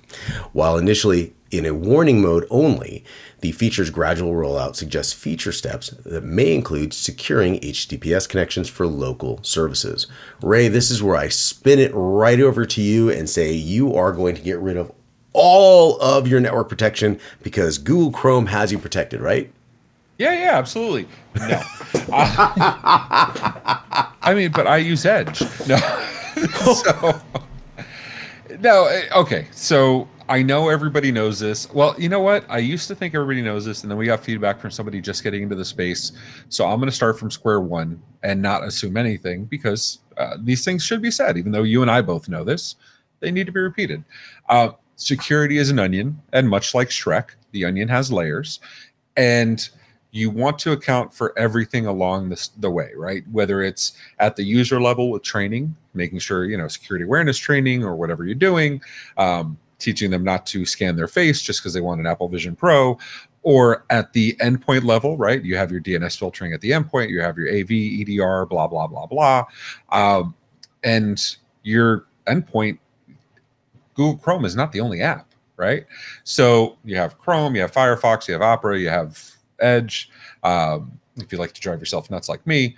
While 0.52 0.76
initially 0.76 1.34
in 1.50 1.64
a 1.64 1.74
warning 1.74 2.20
mode 2.20 2.46
only, 2.50 3.04
the 3.40 3.52
feature's 3.52 3.90
gradual 3.90 4.32
rollout 4.32 4.74
suggests 4.74 5.12
feature 5.12 5.52
steps 5.52 5.90
that 6.04 6.24
may 6.24 6.54
include 6.54 6.92
securing 6.92 7.60
HTTPS 7.60 8.28
connections 8.28 8.68
for 8.68 8.86
local 8.86 9.42
services. 9.42 10.06
Ray, 10.42 10.68
this 10.68 10.90
is 10.90 11.02
where 11.02 11.16
I 11.16 11.28
spin 11.28 11.78
it 11.78 11.92
right 11.94 12.40
over 12.40 12.66
to 12.66 12.82
you 12.82 13.10
and 13.10 13.30
say 13.30 13.52
you 13.52 13.94
are 13.94 14.12
going 14.12 14.34
to 14.34 14.42
get 14.42 14.58
rid 14.58 14.76
of 14.76 14.92
all 15.32 16.00
of 16.00 16.26
your 16.26 16.40
network 16.40 16.68
protection 16.68 17.20
because 17.42 17.78
Google 17.78 18.10
Chrome 18.10 18.46
has 18.46 18.72
you 18.72 18.78
protected, 18.78 19.20
right? 19.20 19.52
Yeah, 20.18 20.32
yeah, 20.32 20.58
absolutely. 20.58 21.06
No. 21.36 21.60
uh, 22.12 22.42
I 24.22 24.34
mean, 24.34 24.50
but 24.50 24.66
I 24.66 24.78
use 24.78 25.04
Edge. 25.04 25.42
No. 25.66 25.76
so, 26.74 27.20
no, 28.60 28.86
eh, 28.86 29.08
okay. 29.14 29.46
So 29.52 30.08
I 30.28 30.42
know 30.42 30.68
everybody 30.68 31.12
knows 31.12 31.38
this. 31.38 31.70
Well, 31.72 31.94
you 31.98 32.08
know 32.08 32.20
what? 32.20 32.44
I 32.48 32.58
used 32.58 32.88
to 32.88 32.94
think 32.94 33.14
everybody 33.14 33.42
knows 33.42 33.64
this, 33.64 33.82
and 33.82 33.90
then 33.90 33.98
we 33.98 34.06
got 34.06 34.24
feedback 34.24 34.58
from 34.58 34.70
somebody 34.70 35.00
just 35.00 35.22
getting 35.22 35.42
into 35.42 35.54
the 35.54 35.64
space. 35.64 36.12
So 36.48 36.66
I'm 36.66 36.78
going 36.78 36.90
to 36.90 36.96
start 36.96 37.18
from 37.18 37.30
square 37.30 37.60
one 37.60 38.02
and 38.22 38.40
not 38.40 38.64
assume 38.64 38.96
anything 38.96 39.44
because 39.44 40.00
uh, 40.16 40.36
these 40.40 40.64
things 40.64 40.82
should 40.82 41.02
be 41.02 41.10
said, 41.10 41.36
even 41.36 41.52
though 41.52 41.62
you 41.62 41.82
and 41.82 41.90
I 41.90 42.02
both 42.02 42.28
know 42.28 42.42
this. 42.42 42.76
They 43.20 43.30
need 43.30 43.46
to 43.46 43.52
be 43.52 43.60
repeated. 43.60 44.04
Uh, 44.48 44.70
security 44.96 45.58
is 45.58 45.70
an 45.70 45.78
onion, 45.78 46.20
and 46.32 46.48
much 46.48 46.74
like 46.74 46.88
Shrek, 46.88 47.30
the 47.52 47.64
onion 47.64 47.88
has 47.88 48.12
layers. 48.12 48.60
And 49.16 49.68
you 50.16 50.30
want 50.30 50.58
to 50.58 50.72
account 50.72 51.12
for 51.12 51.38
everything 51.38 51.86
along 51.86 52.30
this, 52.30 52.48
the 52.48 52.70
way, 52.70 52.90
right? 52.96 53.22
Whether 53.30 53.62
it's 53.62 53.92
at 54.18 54.34
the 54.34 54.42
user 54.42 54.80
level 54.80 55.10
with 55.10 55.22
training, 55.22 55.76
making 55.92 56.20
sure, 56.20 56.46
you 56.46 56.56
know, 56.56 56.68
security 56.68 57.04
awareness 57.04 57.36
training 57.36 57.84
or 57.84 57.96
whatever 57.96 58.24
you're 58.24 58.34
doing, 58.34 58.80
um, 59.18 59.58
teaching 59.78 60.10
them 60.10 60.24
not 60.24 60.46
to 60.46 60.64
scan 60.64 60.96
their 60.96 61.06
face 61.06 61.42
just 61.42 61.60
because 61.60 61.74
they 61.74 61.82
want 61.82 62.00
an 62.00 62.06
Apple 62.06 62.28
Vision 62.28 62.56
Pro, 62.56 62.98
or 63.42 63.84
at 63.90 64.10
the 64.14 64.34
endpoint 64.36 64.84
level, 64.84 65.18
right? 65.18 65.44
You 65.44 65.56
have 65.58 65.70
your 65.70 65.82
DNS 65.82 66.18
filtering 66.18 66.54
at 66.54 66.62
the 66.62 66.70
endpoint, 66.70 67.10
you 67.10 67.20
have 67.20 67.36
your 67.36 67.50
AV, 67.50 67.70
EDR, 67.70 68.46
blah, 68.46 68.66
blah, 68.66 68.86
blah, 68.86 69.06
blah. 69.06 69.44
Um, 69.92 70.34
and 70.82 71.36
your 71.62 72.06
endpoint, 72.26 72.78
Google 73.92 74.16
Chrome 74.16 74.46
is 74.46 74.56
not 74.56 74.72
the 74.72 74.80
only 74.80 75.02
app, 75.02 75.34
right? 75.58 75.84
So 76.24 76.78
you 76.84 76.96
have 76.96 77.18
Chrome, 77.18 77.54
you 77.54 77.60
have 77.60 77.72
Firefox, 77.72 78.28
you 78.28 78.32
have 78.32 78.42
Opera, 78.42 78.78
you 78.78 78.88
have 78.88 79.35
Edge. 79.60 80.10
Um, 80.42 80.98
if 81.16 81.32
you 81.32 81.38
like 81.38 81.52
to 81.52 81.60
drive 81.60 81.80
yourself 81.80 82.10
nuts 82.10 82.28
like 82.28 82.46
me. 82.46 82.76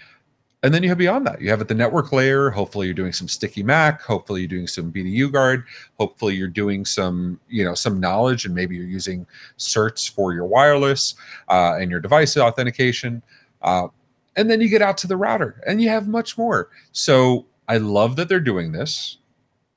And 0.65 0.75
then 0.75 0.83
you 0.83 0.89
have 0.89 0.99
beyond 0.99 1.25
that, 1.29 1.41
you 1.41 1.51
have 1.51 1.61
at 1.61 1.69
the 1.69 1.75
network 1.75 2.11
layer. 2.11 2.51
Hopefully, 2.51 2.87
you're 2.87 2.95
doing 2.95 3.13
some 3.13 3.29
sticky 3.29 3.63
MAC. 3.63 4.03
Hopefully, 4.03 4.41
you're 4.41 4.49
doing 4.49 4.67
some 4.67 4.93
BDU 4.93 5.33
guard. 5.33 5.65
Hopefully, 6.01 6.35
you're 6.35 6.49
doing 6.49 6.85
some, 6.85 7.39
you 7.49 7.65
know, 7.65 7.75
some 7.75 8.01
knowledge, 8.01 8.45
and 8.45 8.57
maybe 8.57 8.75
you're 8.75 8.85
using 8.85 9.25
certs 9.57 10.11
for 10.11 10.33
your 10.33 10.47
wireless 10.47 11.15
uh, 11.49 11.77
and 11.79 11.93
your 11.93 12.01
device 12.01 12.37
authentication. 12.37 13.23
Uh, 13.63 13.87
and 14.35 14.51
then 14.51 14.61
you 14.61 14.69
get 14.69 14.83
out 14.83 14.99
to 14.99 15.07
the 15.07 15.17
router, 15.17 15.63
and 15.65 15.81
you 15.81 15.89
have 15.91 16.09
much 16.09 16.37
more. 16.37 16.71
So 16.91 17.47
I 17.69 17.77
love 17.77 18.17
that 18.17 18.29
they're 18.29 18.41
doing 18.41 18.73
this, 18.73 19.19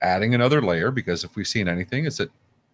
adding 0.01 0.33
another 0.33 0.63
layer 0.63 0.89
because 0.89 1.23
if 1.23 1.35
we've 1.35 1.47
seen 1.47 1.67
anything, 1.67 2.07
it's 2.07 2.17
that 2.17 2.31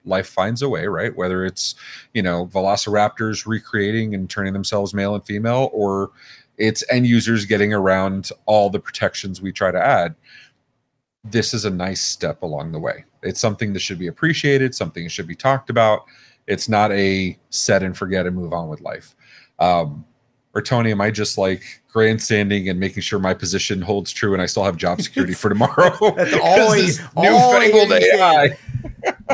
life 0.08 0.28
finds 0.28 0.62
a 0.62 0.70
way, 0.70 0.88
right? 0.88 1.16
Whether 1.16 1.46
it's, 1.46 1.76
you 2.14 2.22
know, 2.22 2.48
velociraptors 2.48 3.46
recreating 3.46 4.16
and 4.16 4.30
turning 4.30 4.54
themselves 4.54 4.94
male 4.94 5.16
and 5.16 5.26
female, 5.26 5.70
or 5.74 6.12
it's 6.58 6.84
end 6.90 7.08
users 7.08 7.46
getting 7.46 7.74
around 7.74 8.32
all 8.46 8.70
the 8.70 8.80
protections 8.80 9.42
we 9.42 9.52
try 9.52 9.72
to 9.72 9.82
add. 9.82 10.16
This 11.24 11.54
is 11.54 11.66
a 11.66 11.70
nice 11.70 12.02
step 12.02 12.42
along 12.42 12.72
the 12.72 12.80
way. 12.80 13.06
It's 13.22 13.40
something 13.40 13.74
that 13.74 13.80
should 13.80 14.00
be 14.00 14.08
appreciated, 14.08 14.74
something 14.74 15.04
that 15.04 15.12
should 15.12 15.28
be 15.28 15.36
talked 15.36 15.70
about. 15.70 16.06
It's 16.48 16.70
not 16.70 16.92
a 16.92 17.38
set 17.50 17.84
and 17.84 17.96
forget 17.98 18.26
and 18.26 18.36
move 18.36 18.54
on 18.54 18.70
with 18.70 18.82
life. 18.82 19.16
Um, 19.60 20.06
or 20.58 20.62
Tony, 20.62 20.92
am 20.92 21.02
I 21.02 21.12
just 21.12 21.38
like 21.38 21.62
grandstanding 21.88 22.68
and 22.68 22.80
making 22.80 23.04
sure 23.04 23.20
my 23.20 23.34
position 23.34 23.82
holds 23.82 24.12
true 24.12 24.34
and 24.34 24.42
I 24.42 24.48
still 24.48 24.64
have 24.64 24.78
job 24.78 25.02
security 25.02 25.34
for 25.34 25.50
tomorrow? 25.54 25.96
That's 26.16 26.34
always 26.44 27.00
newfangled 27.16 27.92
AI. 27.92 28.58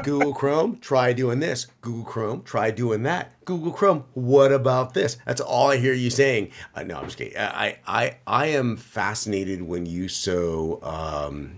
Google 0.02 0.34
Chrome, 0.34 0.78
try 0.80 1.14
doing 1.14 1.40
this. 1.40 1.68
Google 1.82 2.04
Chrome, 2.04 2.44
try 2.44 2.72
doing 2.72 3.04
that. 3.04 3.34
Google 3.46 3.72
Chrome, 3.72 4.06
what 4.14 4.52
about 4.52 4.94
this? 4.94 5.18
That's 5.26 5.42
all 5.42 5.72
I 5.72 5.78
hear 5.78 5.94
you 5.94 6.10
saying. 6.10 6.52
Uh, 6.76 6.84
no, 6.84 6.98
I'm 6.98 7.06
just 7.06 7.18
kidding. 7.18 7.38
I, 7.38 7.78
I, 7.86 8.18
I 8.26 8.48
am 8.48 8.78
fascinated 8.78 9.62
when 9.62 9.86
you 9.86 10.08
so 10.08 10.80
um, 10.84 11.58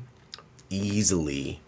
easily 0.69 1.61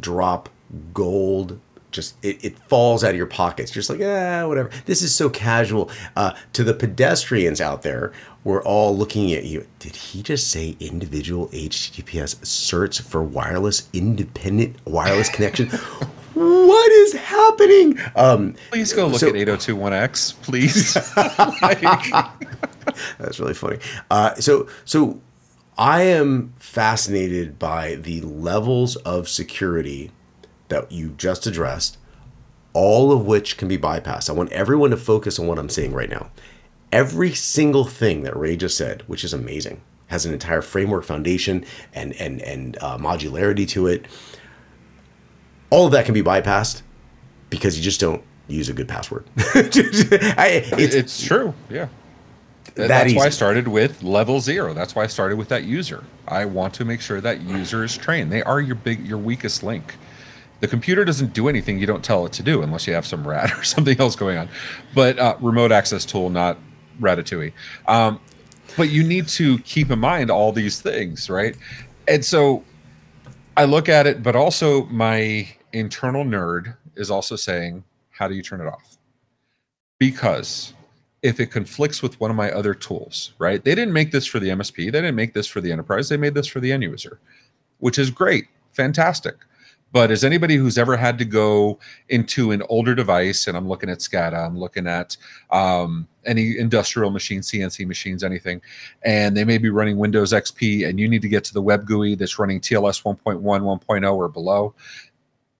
drop 0.00 0.48
gold 0.92 1.60
just 1.98 2.14
it, 2.24 2.44
it 2.44 2.58
falls 2.68 3.02
out 3.02 3.10
of 3.10 3.16
your 3.16 3.26
pockets. 3.26 3.72
Just 3.72 3.90
like 3.90 4.00
ah 4.00 4.46
whatever. 4.46 4.70
This 4.86 5.02
is 5.02 5.14
so 5.14 5.28
casual. 5.28 5.90
Uh, 6.16 6.32
to 6.52 6.62
the 6.62 6.74
pedestrians 6.74 7.60
out 7.60 7.82
there 7.82 8.12
we're 8.44 8.62
all 8.62 8.96
looking 8.96 9.32
at 9.32 9.44
you. 9.44 9.66
Did 9.78 9.96
he 9.96 10.22
just 10.22 10.50
say 10.50 10.76
individual 10.80 11.48
https 11.48 12.36
certs 12.36 13.02
for 13.02 13.22
wireless 13.22 13.88
independent 13.92 14.76
wireless 14.86 15.28
connection? 15.28 15.70
What 16.34 16.92
is 16.92 17.14
happening? 17.14 17.98
Um, 18.14 18.54
please 18.70 18.92
go 18.92 19.08
look 19.08 19.18
so, 19.18 19.26
at 19.26 19.34
8021x 19.34 20.40
please. 20.42 20.94
That's 23.18 23.40
really 23.40 23.54
funny. 23.54 23.78
Uh, 24.08 24.36
so 24.36 24.68
so 24.84 25.20
i 25.76 26.02
am 26.02 26.52
fascinated 26.58 27.58
by 27.58 27.96
the 27.96 28.20
levels 28.20 28.94
of 28.96 29.28
security 29.28 30.12
that 30.68 30.90
you 30.92 31.10
just 31.10 31.46
addressed, 31.46 31.98
all 32.72 33.12
of 33.12 33.26
which 33.26 33.56
can 33.56 33.68
be 33.68 33.78
bypassed. 33.78 34.28
I 34.28 34.32
want 34.32 34.52
everyone 34.52 34.90
to 34.90 34.96
focus 34.96 35.38
on 35.38 35.46
what 35.46 35.58
I'm 35.58 35.68
saying 35.68 35.92
right 35.92 36.10
now. 36.10 36.30
Every 36.92 37.34
single 37.34 37.84
thing 37.84 38.22
that 38.22 38.36
Ray 38.36 38.56
just 38.56 38.76
said, 38.76 39.02
which 39.06 39.24
is 39.24 39.32
amazing, 39.32 39.80
has 40.06 40.24
an 40.24 40.32
entire 40.32 40.62
framework 40.62 41.04
foundation 41.04 41.64
and 41.94 42.14
and 42.14 42.40
and 42.42 42.78
uh, 42.80 42.96
modularity 42.98 43.68
to 43.68 43.86
it. 43.86 44.06
All 45.70 45.86
of 45.86 45.92
that 45.92 46.06
can 46.06 46.14
be 46.14 46.22
bypassed 46.22 46.82
because 47.50 47.76
you 47.76 47.82
just 47.82 48.00
don't 48.00 48.22
use 48.48 48.68
a 48.68 48.72
good 48.72 48.88
password. 48.88 49.24
I, 49.36 50.64
it's, 50.72 50.94
it's, 50.94 51.22
true. 51.22 51.54
Yeah. 51.68 51.88
That 52.74 52.88
That's 52.88 53.06
easy. 53.08 53.16
why 53.16 53.26
I 53.26 53.30
started 53.30 53.68
with 53.68 54.02
level 54.02 54.40
zero. 54.40 54.72
That's 54.72 54.94
why 54.94 55.04
I 55.04 55.06
started 55.06 55.36
with 55.36 55.48
that 55.48 55.64
user. 55.64 56.04
I 56.26 56.44
want 56.44 56.74
to 56.74 56.84
make 56.84 57.00
sure 57.00 57.20
that 57.20 57.42
user 57.42 57.84
is 57.84 57.96
trained. 57.96 58.32
They 58.32 58.42
are 58.42 58.60
your 58.60 58.76
big, 58.76 59.06
your 59.06 59.18
weakest 59.18 59.62
link. 59.62 59.96
The 60.60 60.68
computer 60.68 61.04
doesn't 61.04 61.34
do 61.34 61.48
anything 61.48 61.78
you 61.78 61.86
don't 61.86 62.04
tell 62.04 62.26
it 62.26 62.32
to 62.34 62.42
do 62.42 62.62
unless 62.62 62.86
you 62.86 62.92
have 62.94 63.06
some 63.06 63.26
rat 63.26 63.52
or 63.58 63.62
something 63.62 63.98
else 64.00 64.16
going 64.16 64.38
on. 64.38 64.48
But 64.94 65.18
uh, 65.18 65.36
remote 65.40 65.72
access 65.72 66.04
tool, 66.04 66.30
not 66.30 66.58
Ratatouille. 67.00 67.52
Um, 67.86 68.20
but 68.76 68.90
you 68.90 69.02
need 69.02 69.28
to 69.28 69.58
keep 69.60 69.90
in 69.90 69.98
mind 69.98 70.30
all 70.30 70.52
these 70.52 70.80
things, 70.80 71.30
right? 71.30 71.56
And 72.06 72.24
so 72.24 72.64
I 73.56 73.64
look 73.64 73.88
at 73.88 74.06
it, 74.06 74.22
but 74.22 74.36
also 74.36 74.84
my 74.86 75.48
internal 75.72 76.24
nerd 76.24 76.76
is 76.96 77.10
also 77.10 77.36
saying, 77.36 77.84
how 78.10 78.28
do 78.28 78.34
you 78.34 78.42
turn 78.42 78.60
it 78.60 78.66
off? 78.66 78.96
Because 79.98 80.74
if 81.22 81.40
it 81.40 81.46
conflicts 81.46 82.02
with 82.02 82.18
one 82.20 82.30
of 82.30 82.36
my 82.36 82.50
other 82.52 82.74
tools, 82.74 83.32
right? 83.38 83.62
They 83.62 83.74
didn't 83.74 83.92
make 83.92 84.12
this 84.12 84.26
for 84.26 84.38
the 84.38 84.48
MSP, 84.48 84.76
they 84.76 84.90
didn't 84.90 85.16
make 85.16 85.34
this 85.34 85.46
for 85.46 85.60
the 85.60 85.72
enterprise, 85.72 86.08
they 86.08 86.16
made 86.16 86.34
this 86.34 86.46
for 86.46 86.60
the 86.60 86.70
end 86.70 86.82
user, 86.82 87.18
which 87.78 87.98
is 87.98 88.10
great, 88.10 88.46
fantastic. 88.72 89.36
But 89.90 90.10
as 90.10 90.22
anybody 90.22 90.56
who's 90.56 90.76
ever 90.76 90.96
had 90.96 91.18
to 91.18 91.24
go 91.24 91.78
into 92.08 92.50
an 92.50 92.62
older 92.68 92.94
device, 92.94 93.46
and 93.46 93.56
I'm 93.56 93.68
looking 93.68 93.88
at 93.88 93.98
SCADA, 93.98 94.46
I'm 94.46 94.58
looking 94.58 94.86
at 94.86 95.16
um, 95.50 96.06
any 96.26 96.58
industrial 96.58 97.10
machine, 97.10 97.40
CNC 97.40 97.86
machines, 97.86 98.22
anything, 98.22 98.60
and 99.02 99.36
they 99.36 99.44
may 99.44 99.56
be 99.56 99.70
running 99.70 99.96
Windows 99.96 100.32
XP, 100.32 100.86
and 100.86 101.00
you 101.00 101.08
need 101.08 101.22
to 101.22 101.28
get 101.28 101.44
to 101.44 101.54
the 101.54 101.62
web 101.62 101.86
GUI 101.86 102.14
that's 102.16 102.38
running 102.38 102.60
TLS 102.60 103.02
1.1, 103.02 103.40
1.0, 103.40 104.14
or 104.14 104.28
below, 104.28 104.74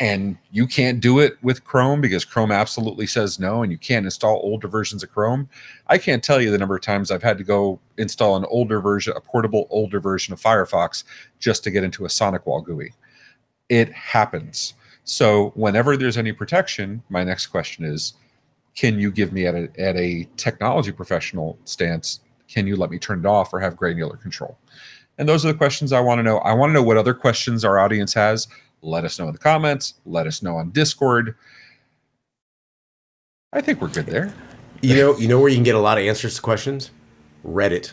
and 0.01 0.37
you 0.53 0.67
can't 0.67 1.01
do 1.01 1.19
it 1.19 1.39
with 1.43 1.65
Chrome 1.65 2.01
because 2.01 2.25
Chrome 2.25 2.53
absolutely 2.53 3.07
says 3.07 3.41
no, 3.41 3.63
and 3.63 3.73
you 3.73 3.79
can't 3.79 4.05
install 4.05 4.41
older 4.45 4.69
versions 4.69 5.03
of 5.03 5.11
Chrome. 5.11 5.49
I 5.89 5.97
can't 5.97 6.23
tell 6.23 6.41
you 6.41 6.51
the 6.51 6.59
number 6.59 6.77
of 6.77 6.83
times 6.83 7.11
I've 7.11 7.23
had 7.23 7.39
to 7.39 7.45
go 7.45 7.81
install 7.97 8.37
an 8.37 8.45
older 8.49 8.81
version, 8.81 9.15
a 9.17 9.21
portable 9.21 9.67
older 9.71 10.01
version 10.01 10.35
of 10.35 10.41
Firefox, 10.41 11.03
just 11.41 11.65
to 11.65 11.71
get 11.71 11.83
into 11.83 12.05
a 12.05 12.09
SonicWall 12.09 12.65
GUI 12.65 12.93
it 13.69 13.93
happens. 13.93 14.75
So 15.05 15.53
whenever 15.55 15.97
there's 15.97 16.19
any 16.19 16.33
protection, 16.33 17.03
my 17.09 17.25
next 17.25 17.47
question 17.47 17.85
is, 17.85 18.15
can 18.77 18.99
you 18.99 19.11
give 19.11 19.33
me 19.33 19.47
at 19.47 19.55
a 19.55 19.69
at 19.79 19.97
a 19.97 20.29
technology 20.37 20.93
professional 20.93 21.59
stance? 21.65 22.21
Can 22.47 22.67
you 22.67 22.77
let 22.77 22.91
me 22.91 22.99
turn 22.99 23.21
it 23.21 23.27
off 23.27 23.53
or 23.53 23.61
have 23.61 23.77
granular 23.77 24.17
control? 24.17 24.59
And 25.19 25.29
those 25.29 25.45
are 25.45 25.53
the 25.53 25.59
questions 25.59 25.93
I 25.93 26.01
want 26.01 26.21
to 26.21 26.23
know. 26.23 26.39
I 26.39 26.55
want 26.55 26.71
to 26.71 26.75
know 26.75 26.83
what 26.83 26.97
other 26.97 27.15
questions 27.15 27.65
our 27.65 27.79
audience 27.79 28.15
has. 28.15 28.47
Let 28.83 29.05
us 29.05 29.19
know 29.19 29.27
in 29.27 29.33
the 29.33 29.39
comments. 29.39 29.95
Let 30.07 30.27
us 30.27 30.43
know 30.43 30.57
on 30.57 30.71
Discord. 30.71 31.35
I 33.53 33.61
think 33.61 33.81
we're 33.81 33.89
good 33.89 34.07
there. 34.07 34.33
You 34.81 34.95
know, 34.95 35.17
you 35.17 35.27
know 35.27 35.41
where 35.41 35.49
you 35.49 35.57
can 35.57 35.65
get 35.65 35.75
a 35.75 35.81
lot 35.81 35.99
of 35.99 36.05
answers 36.05 36.37
to 36.37 36.43
questions? 36.43 36.91
Reddit. 37.45 37.93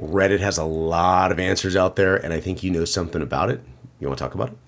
Reddit 0.00 0.40
has 0.40 0.58
a 0.58 0.64
lot 0.64 1.30
of 1.30 1.38
answers 1.38 1.76
out 1.76 1.94
there, 1.94 2.16
and 2.16 2.34
I 2.34 2.40
think 2.40 2.62
you 2.62 2.70
know 2.70 2.84
something 2.84 3.22
about 3.22 3.50
it. 3.50 3.62
You 4.00 4.08
want 4.08 4.18
to 4.18 4.24
talk 4.24 4.34
about 4.34 4.48
it? 4.48 4.58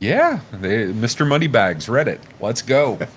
Yeah, 0.00 0.40
they, 0.52 0.92
Mr. 0.92 1.26
Moneybags, 1.26 1.86
Reddit. 1.86 2.20
Let's 2.40 2.62
go. 2.62 2.98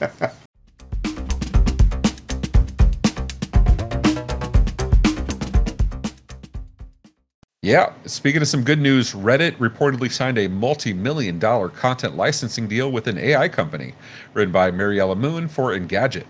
Yeah, 7.64 7.94
speaking 8.08 8.42
of 8.42 8.48
some 8.48 8.64
good 8.64 8.82
news, 8.82 9.14
Reddit 9.14 9.56
reportedly 9.58 10.12
signed 10.12 10.40
a 10.40 10.50
multi 10.50 10.94
million 10.94 11.38
dollar 11.38 11.70
content 11.70 12.16
licensing 12.16 12.68
deal 12.68 12.92
with 12.92 13.06
an 13.06 13.20
AI 13.20 13.48
company, 13.50 13.94
written 14.34 14.52
by 14.52 14.72
Mariella 14.72 15.16
Moon 15.16 15.48
for 15.48 15.78
Engadget. 15.78 16.26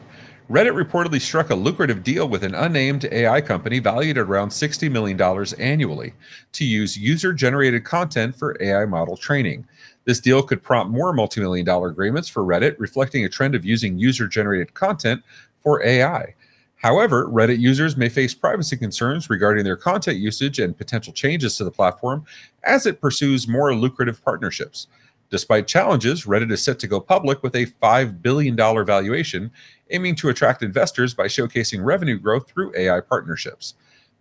Reddit 0.50 0.74
reportedly 0.76 1.22
struck 1.22 1.50
a 1.50 1.56
lucrative 1.56 2.04
deal 2.04 2.28
with 2.28 2.44
an 2.44 2.54
unnamed 2.54 3.06
AI 3.14 3.40
company 3.40 3.80
valued 3.80 4.18
at 4.18 4.26
around 4.26 4.50
$60 4.50 4.92
million 4.92 5.22
annually 5.58 6.14
to 6.52 6.66
use 6.66 6.98
user 6.98 7.32
generated 7.32 7.86
content 7.86 8.36
for 8.36 8.58
AI 8.60 8.84
model 8.84 9.16
training. 9.16 9.66
This 10.06 10.20
deal 10.20 10.42
could 10.42 10.64
prompt 10.64 10.92
more 10.92 11.14
multi 11.14 11.42
million 11.42 11.66
dollar 11.66 11.90
agreements 11.90 12.28
for 12.28 12.44
Reddit, 12.44 12.76
reflecting 12.80 13.24
a 13.24 13.30
trend 13.30 13.56
of 13.56 13.66
using 13.66 14.00
user 14.00 14.28
generated 14.28 14.74
content 14.74 15.24
for 15.60 15.84
AI. 15.84 16.36
However, 16.76 17.28
Reddit 17.28 17.60
users 17.60 17.96
may 17.96 18.10
face 18.10 18.34
privacy 18.34 18.76
concerns 18.76 19.30
regarding 19.30 19.64
their 19.64 19.78
content 19.78 20.18
usage 20.18 20.58
and 20.58 20.76
potential 20.76 21.14
changes 21.14 21.56
to 21.58 21.64
the 21.64 21.70
platform 21.70 22.26
as 22.64 22.88
it 22.88 23.00
pursues 23.00 23.48
more 23.48 23.76
lucrative 23.76 24.24
partnerships. 24.24 24.88
Despite 25.30 25.68
challenges, 25.68 26.26
Reddit 26.26 26.52
is 26.52 26.64
set 26.64 26.80
to 26.80 26.88
go 26.88 27.00
public 27.00 27.44
with 27.44 27.56
a 27.56 27.68
$5 27.68 28.22
billion 28.22 28.56
valuation, 28.56 29.52
aiming 29.92 30.16
to 30.16 30.30
attract 30.30 30.64
investors 30.64 31.14
by 31.14 31.28
showcasing 31.28 31.86
revenue 31.86 32.18
growth 32.18 32.50
through 32.50 32.74
AI 32.76 33.00
partnerships. 33.00 33.76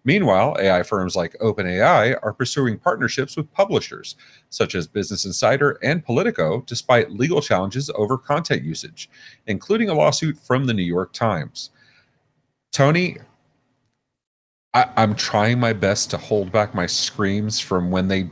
Meanwhile, 0.05 0.57
AI 0.59 0.83
firms 0.83 1.15
like 1.15 1.37
OpenAI 1.41 2.19
are 2.23 2.33
pursuing 2.33 2.79
partnerships 2.79 3.37
with 3.37 3.53
publishers, 3.53 4.17
such 4.49 4.75
as 4.75 4.87
Business 4.87 5.27
Insider 5.27 5.79
and 5.83 6.05
Politico, 6.05 6.63
despite 6.67 7.13
legal 7.13 7.43
challenges 7.43 7.91
over 7.95 8.17
content 8.17 8.63
usage, 8.63 9.11
including 9.47 9.91
a 9.91 9.95
lawsuit 9.95 10.39
from 10.39 10.65
the 10.65 10.75
New 10.75 10.83
York 10.83 11.13
Times. 11.13 11.71
Tony, 12.73 13.19
I, 14.73 14.89
am 14.97 15.15
trying 15.17 15.61
my 15.61 15.73
best 15.73 16.11
to 16.11 16.17
hold 16.17 16.51
back 16.51 16.75
my 16.75 16.87
screams 16.87 17.61
from 17.61 17.91
when 17.91 18.09
they 18.09 18.31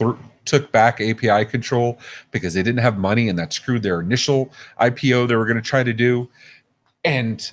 th- 0.00 0.16
took 0.44 0.70
back 0.72 1.00
API 1.00 1.46
control 1.46 1.98
because 2.32 2.52
they 2.52 2.62
didn't 2.62 2.80
have 2.80 2.98
money 2.98 3.28
and 3.28 3.38
that 3.38 3.52
screwed 3.52 3.82
their 3.82 4.00
initial 4.00 4.50
IPO 4.80 5.28
they 5.28 5.36
were 5.36 5.46
going 5.46 5.56
to 5.56 5.62
try 5.62 5.82
to 5.82 5.92
do. 5.92 6.28
And 7.04 7.50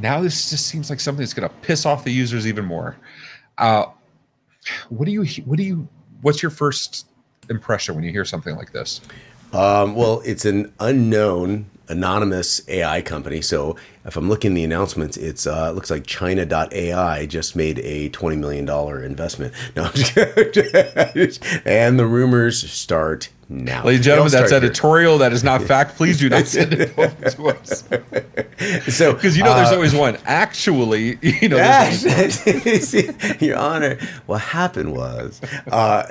now 0.00 0.20
this 0.20 0.50
just 0.50 0.66
seems 0.66 0.90
like 0.90 1.00
something 1.00 1.22
that's 1.22 1.34
going 1.34 1.48
to 1.48 1.54
piss 1.56 1.86
off 1.86 2.04
the 2.04 2.12
users 2.12 2.46
even 2.46 2.64
more. 2.64 2.96
Uh, 3.56 3.86
what 4.88 5.06
do 5.06 5.12
you, 5.12 5.24
what 5.44 5.56
do 5.56 5.62
you, 5.62 5.88
what's 6.22 6.42
your 6.42 6.50
first 6.50 7.06
impression 7.50 7.94
when 7.94 8.04
you 8.04 8.10
hear 8.10 8.24
something 8.24 8.56
like 8.56 8.72
this? 8.72 9.00
Um, 9.52 9.94
well, 9.94 10.22
it's 10.24 10.44
an 10.44 10.72
unknown 10.80 11.66
anonymous 11.88 12.66
AI 12.68 13.00
company. 13.02 13.40
So 13.40 13.76
if 14.04 14.16
I'm 14.16 14.28
looking 14.28 14.54
the 14.54 14.64
announcements, 14.64 15.16
it's 15.16 15.46
uh, 15.46 15.68
it 15.70 15.74
looks 15.74 15.90
like 15.90 16.06
China.ai 16.06 17.26
just 17.26 17.56
made 17.56 17.78
a 17.80 18.08
twenty 18.10 18.36
million 18.36 18.64
dollar 18.64 19.02
investment. 19.02 19.54
No, 19.74 19.84
and 21.64 21.98
the 21.98 22.06
rumors 22.06 22.70
start 22.70 23.30
now. 23.48 23.84
Ladies 23.84 23.98
and 23.98 24.04
gentlemen, 24.04 24.32
that's 24.32 24.52
editorial. 24.52 25.12
Here. 25.12 25.18
That 25.20 25.32
is 25.32 25.42
not 25.42 25.62
fact. 25.62 25.96
Please 25.96 26.18
do 26.18 26.28
not 26.28 26.46
send 26.46 26.74
it 26.74 26.98
over 26.98 27.30
to 27.30 27.48
us. 27.48 27.84
So, 28.88 29.12
because 29.12 29.36
you 29.36 29.44
know, 29.44 29.54
there's 29.54 29.70
uh, 29.70 29.74
always 29.74 29.94
one. 29.94 30.18
Actually, 30.24 31.16
you 31.22 31.48
know, 31.48 31.58
Your 33.38 33.56
Honor, 33.56 33.98
what 34.26 34.40
happened 34.40 34.92
was, 34.92 35.40
uh, 35.70 36.04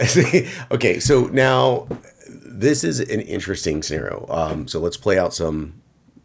okay. 0.71 0.99
So 0.99 1.25
now 1.25 1.89
this 2.27 2.85
is 2.85 3.01
an 3.01 3.19
interesting 3.19 3.83
scenario. 3.83 4.25
Um, 4.29 4.65
so 4.67 4.79
let's 4.79 4.95
play 4.95 5.19
out 5.19 5.33
some 5.33 5.81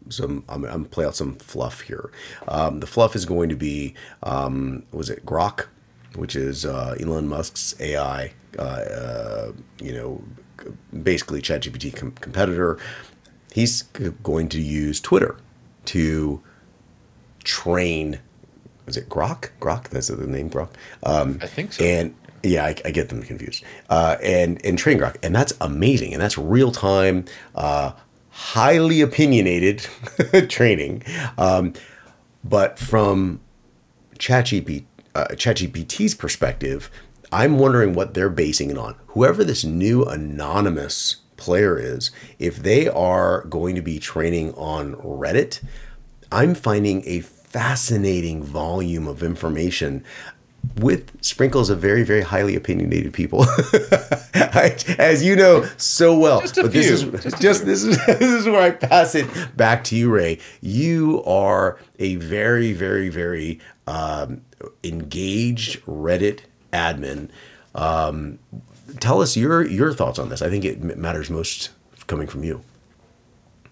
some 0.09 0.43
I'm, 0.47 0.63
I'm 0.65 0.85
play 0.85 1.05
out 1.05 1.15
some 1.15 1.35
fluff 1.35 1.81
here. 1.81 2.09
Um, 2.47 2.79
the 2.79 2.87
fluff 2.87 3.15
is 3.17 3.25
going 3.25 3.49
to 3.49 3.55
be 3.55 3.93
um, 4.23 4.83
was 4.91 5.09
it 5.09 5.25
Grok, 5.25 5.67
which 6.15 6.35
is 6.35 6.65
uh, 6.65 6.95
Elon 6.99 7.27
Musk's 7.27 7.75
AI. 7.81 8.31
Uh, 8.57 8.61
uh, 8.61 9.51
you 9.81 9.93
know, 9.93 10.23
basically 11.03 11.41
ChatGPT 11.41 11.95
com- 11.95 12.11
competitor. 12.11 12.77
He's 13.51 13.83
going 13.83 14.49
to 14.49 14.61
use 14.61 14.99
Twitter 14.99 15.37
to 15.85 16.41
train. 17.43 18.19
Is 18.87 18.97
it 18.97 19.09
Grok? 19.09 19.49
Grok? 19.59 19.89
That's 19.89 20.07
the 20.07 20.27
name 20.27 20.49
Grok. 20.49 20.69
Um, 21.03 21.39
I 21.41 21.47
think 21.47 21.73
so. 21.73 21.83
And 21.83 22.15
yeah, 22.43 22.65
I, 22.65 22.75
I, 22.85 22.91
get 22.91 23.09
them 23.09 23.23
confused. 23.23 23.63
Uh, 23.89 24.17
and 24.21 24.63
and 24.65 24.77
train 24.77 24.99
grok, 24.99 25.15
and 25.23 25.33
that's 25.33 25.53
amazing, 25.61 26.13
and 26.13 26.21
that's 26.21 26.37
real 26.37 26.71
time, 26.71 27.25
uh, 27.55 27.93
highly 28.29 28.99
opinionated 29.01 29.87
training. 30.49 31.03
Um, 31.37 31.73
but 32.43 32.77
from 32.77 33.39
ChatGPT, 34.19 34.83
uh, 35.15 35.27
ChatGPT's 35.31 36.15
perspective, 36.15 36.91
I'm 37.33 37.57
wondering 37.57 37.93
what 37.93 38.13
they're 38.13 38.29
basing 38.29 38.69
it 38.69 38.77
on. 38.77 38.95
Whoever 39.07 39.43
this 39.43 39.63
new 39.63 40.03
anonymous 40.05 41.15
player 41.35 41.79
is, 41.79 42.11
if 42.37 42.57
they 42.57 42.87
are 42.87 43.41
going 43.45 43.73
to 43.73 43.81
be 43.81 43.97
training 43.97 44.53
on 44.53 44.93
Reddit, 44.97 45.63
I'm 46.31 46.53
finding 46.53 47.01
a 47.07 47.21
fascinating 47.21 48.43
volume 48.43 49.07
of 49.07 49.23
information 49.23 50.05
with 50.77 51.11
sprinkles 51.23 51.71
of 51.71 51.79
very, 51.79 52.03
very 52.03 52.21
highly 52.21 52.55
opinionated 52.55 53.13
people, 53.13 53.43
as 54.99 55.23
you 55.23 55.35
know 55.35 55.67
so 55.77 56.15
well. 56.15 56.39
Just 56.41 56.59
a 56.59 56.61
but 56.61 56.71
few. 56.71 56.81
This 56.83 57.01
is 57.01 57.23
just, 57.23 57.41
just 57.41 57.65
this 57.65 57.83
is 57.83 58.05
this 58.05 58.21
is 58.21 58.45
where 58.45 58.61
I 58.61 58.69
pass 58.69 59.15
it 59.15 59.57
back 59.57 59.83
to 59.85 59.95
you, 59.95 60.11
Ray. 60.11 60.37
You 60.61 61.23
are 61.25 61.79
a 61.97 62.15
very, 62.17 62.73
very, 62.73 63.09
very 63.09 63.59
um, 63.87 64.41
engaged 64.83 65.83
Reddit 65.85 66.41
admin. 66.73 67.29
Um, 67.75 68.39
tell 68.99 69.21
us 69.21 69.37
your 69.37 69.65
your 69.65 69.93
thoughts 69.93 70.19
on 70.19 70.29
this. 70.29 70.41
I 70.41 70.49
think 70.49 70.65
it 70.65 70.97
matters 70.97 71.29
most 71.29 71.69
coming 72.07 72.27
from 72.27 72.43
you. 72.43 72.61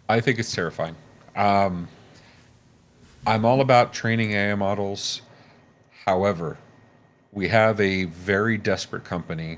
I 0.07 0.21
think 0.21 0.39
it's 0.39 0.53
terrifying. 0.53 0.95
Um, 1.35 1.87
I'm 3.25 3.45
all 3.45 3.61
about 3.61 3.93
training 3.93 4.33
AI 4.33 4.55
models. 4.55 5.21
However, 6.05 6.57
we 7.31 7.47
have 7.47 7.79
a 7.79 8.05
very 8.05 8.57
desperate 8.57 9.03
company 9.03 9.57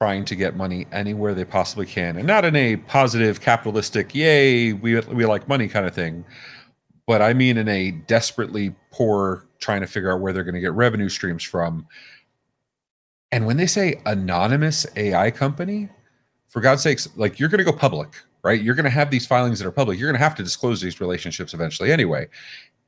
trying 0.00 0.24
to 0.24 0.34
get 0.36 0.56
money 0.56 0.86
anywhere 0.92 1.34
they 1.34 1.44
possibly 1.44 1.86
can 1.86 2.18
and 2.18 2.26
not 2.26 2.44
in 2.44 2.54
a 2.54 2.76
positive 2.76 3.40
capitalistic 3.40 4.14
yay 4.14 4.74
we 4.74 5.00
we 5.00 5.24
like 5.24 5.48
money 5.48 5.66
kind 5.68 5.86
of 5.86 5.94
thing 5.94 6.22
but 7.06 7.22
i 7.22 7.32
mean 7.32 7.56
in 7.56 7.66
a 7.66 7.92
desperately 7.92 8.74
poor 8.90 9.46
trying 9.58 9.80
to 9.80 9.86
figure 9.86 10.12
out 10.12 10.20
where 10.20 10.34
they're 10.34 10.44
going 10.44 10.54
to 10.54 10.60
get 10.60 10.72
revenue 10.74 11.08
streams 11.08 11.42
from 11.42 11.86
and 13.36 13.46
when 13.46 13.58
they 13.58 13.66
say 13.66 14.00
anonymous 14.06 14.86
ai 14.96 15.30
company 15.30 15.88
for 16.48 16.60
god's 16.60 16.82
sakes 16.82 17.08
like 17.16 17.38
you're 17.38 17.50
going 17.50 17.58
to 17.58 17.70
go 17.70 17.72
public 17.72 18.08
right 18.42 18.62
you're 18.62 18.74
going 18.74 18.84
to 18.84 18.90
have 18.90 19.10
these 19.10 19.26
filings 19.26 19.58
that 19.58 19.68
are 19.68 19.72
public 19.72 19.98
you're 19.98 20.08
going 20.08 20.18
to 20.18 20.24
have 20.24 20.34
to 20.34 20.42
disclose 20.42 20.80
these 20.80 21.00
relationships 21.00 21.52
eventually 21.52 21.92
anyway 21.92 22.26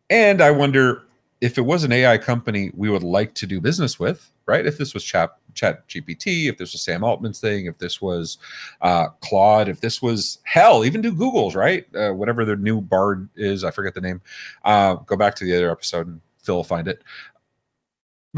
and 0.08 0.40
i 0.40 0.50
wonder 0.50 1.04
if 1.40 1.56
it 1.56 1.62
was 1.62 1.84
an 1.84 1.92
AI 1.92 2.18
company 2.18 2.70
we 2.74 2.90
would 2.90 3.02
like 3.02 3.34
to 3.34 3.46
do 3.46 3.60
business 3.60 3.98
with, 3.98 4.30
right? 4.46 4.66
If 4.66 4.76
this 4.76 4.92
was 4.92 5.04
Chat 5.04 5.36
Chat 5.54 5.86
GPT, 5.88 6.48
if 6.48 6.58
this 6.58 6.72
was 6.72 6.82
Sam 6.82 7.04
Altman's 7.04 7.40
thing, 7.40 7.66
if 7.66 7.78
this 7.78 8.00
was 8.00 8.38
uh, 8.80 9.08
Claude, 9.20 9.68
if 9.68 9.80
this 9.80 10.02
was 10.02 10.38
hell, 10.44 10.84
even 10.84 11.00
do 11.00 11.14
Google's, 11.14 11.54
right? 11.54 11.86
Uh, 11.94 12.10
whatever 12.10 12.44
their 12.44 12.56
new 12.56 12.80
Bard 12.80 13.28
is, 13.36 13.62
I 13.62 13.70
forget 13.70 13.94
the 13.94 14.00
name. 14.00 14.20
Uh, 14.64 14.94
go 14.94 15.16
back 15.16 15.34
to 15.36 15.44
the 15.44 15.54
other 15.54 15.70
episode 15.70 16.08
and 16.08 16.20
Phil 16.42 16.56
will 16.56 16.64
find 16.64 16.88
it. 16.88 17.02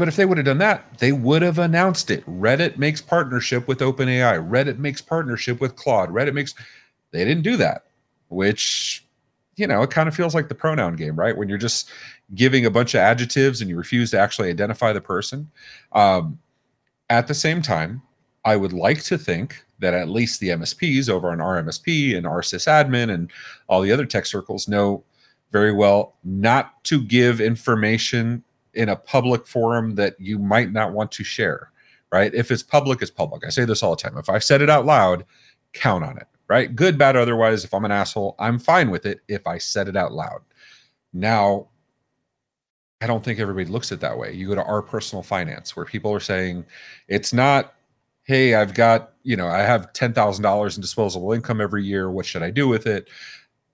But 0.01 0.07
if 0.07 0.15
they 0.15 0.25
would 0.25 0.39
have 0.39 0.45
done 0.47 0.57
that, 0.57 0.97
they 0.97 1.11
would 1.11 1.43
have 1.43 1.59
announced 1.59 2.09
it. 2.09 2.25
Reddit 2.25 2.75
makes 2.75 3.01
partnership 3.01 3.67
with 3.67 3.81
OpenAI. 3.81 4.49
Reddit 4.49 4.79
makes 4.79 4.99
partnership 4.99 5.61
with 5.61 5.75
Claude. 5.75 6.09
Reddit 6.09 6.33
makes. 6.33 6.55
They 7.11 7.23
didn't 7.23 7.43
do 7.43 7.55
that, 7.57 7.83
which 8.29 9.05
you 9.57 9.67
know, 9.67 9.83
it 9.83 9.91
kind 9.91 10.09
of 10.09 10.15
feels 10.15 10.33
like 10.33 10.49
the 10.49 10.55
pronoun 10.55 10.95
game, 10.95 11.15
right? 11.15 11.37
When 11.37 11.49
you're 11.49 11.59
just 11.59 11.87
giving 12.33 12.65
a 12.65 12.71
bunch 12.71 12.95
of 12.95 13.01
adjectives 13.01 13.61
and 13.61 13.69
you 13.69 13.77
refuse 13.77 14.09
to 14.09 14.19
actually 14.19 14.49
identify 14.49 14.91
the 14.91 15.01
person. 15.01 15.51
Um, 15.91 16.39
at 17.11 17.27
the 17.27 17.35
same 17.35 17.61
time, 17.61 18.01
I 18.43 18.55
would 18.55 18.73
like 18.73 19.03
to 19.03 19.19
think 19.19 19.63
that 19.81 19.93
at 19.93 20.09
least 20.09 20.39
the 20.39 20.49
MSPs 20.49 21.09
over 21.09 21.29
on 21.29 21.37
RMSP 21.37 22.17
and 22.17 22.25
RSysAdmin 22.25 23.13
and 23.13 23.31
all 23.67 23.81
the 23.81 23.91
other 23.91 24.07
tech 24.07 24.25
circles 24.25 24.67
know 24.67 25.03
very 25.51 25.71
well 25.71 26.15
not 26.23 26.83
to 26.85 27.03
give 27.03 27.39
information 27.39 28.43
in 28.73 28.89
a 28.89 28.95
public 28.95 29.45
forum 29.47 29.95
that 29.95 30.15
you 30.19 30.39
might 30.39 30.71
not 30.71 30.93
want 30.93 31.11
to 31.13 31.23
share, 31.23 31.71
right? 32.11 32.33
If 32.33 32.51
it's 32.51 32.63
public, 32.63 33.01
it's 33.01 33.11
public. 33.11 33.45
I 33.45 33.49
say 33.49 33.65
this 33.65 33.83
all 33.83 33.95
the 33.95 34.01
time. 34.01 34.17
If 34.17 34.29
I 34.29 34.39
said 34.39 34.61
it 34.61 34.69
out 34.69 34.85
loud, 34.85 35.25
count 35.73 36.03
on 36.03 36.17
it, 36.17 36.27
right? 36.47 36.75
Good, 36.75 36.97
bad, 36.97 37.15
otherwise. 37.15 37.63
If 37.63 37.73
I'm 37.73 37.85
an 37.85 37.91
asshole, 37.91 38.35
I'm 38.39 38.59
fine 38.59 38.89
with 38.89 39.05
it 39.05 39.21
if 39.27 39.45
I 39.47 39.57
said 39.57 39.87
it 39.87 39.95
out 39.95 40.13
loud. 40.13 40.41
Now, 41.13 41.67
I 43.01 43.07
don't 43.07 43.23
think 43.23 43.39
everybody 43.39 43.65
looks 43.65 43.91
at 43.91 43.97
it 43.97 44.01
that 44.01 44.17
way. 44.17 44.31
You 44.33 44.47
go 44.47 44.55
to 44.55 44.63
our 44.63 44.81
personal 44.81 45.23
finance 45.23 45.75
where 45.75 45.85
people 45.85 46.13
are 46.13 46.19
saying 46.19 46.65
it's 47.07 47.33
not, 47.33 47.73
hey, 48.23 48.53
I've 48.53 48.75
got, 48.75 49.13
you 49.23 49.35
know, 49.35 49.47
I 49.47 49.59
have 49.59 49.91
$10,000 49.93 50.75
in 50.75 50.81
disposable 50.81 51.33
income 51.33 51.59
every 51.59 51.83
year. 51.83 52.11
What 52.11 52.27
should 52.27 52.43
I 52.43 52.51
do 52.51 52.67
with 52.67 52.85
it? 52.85 53.09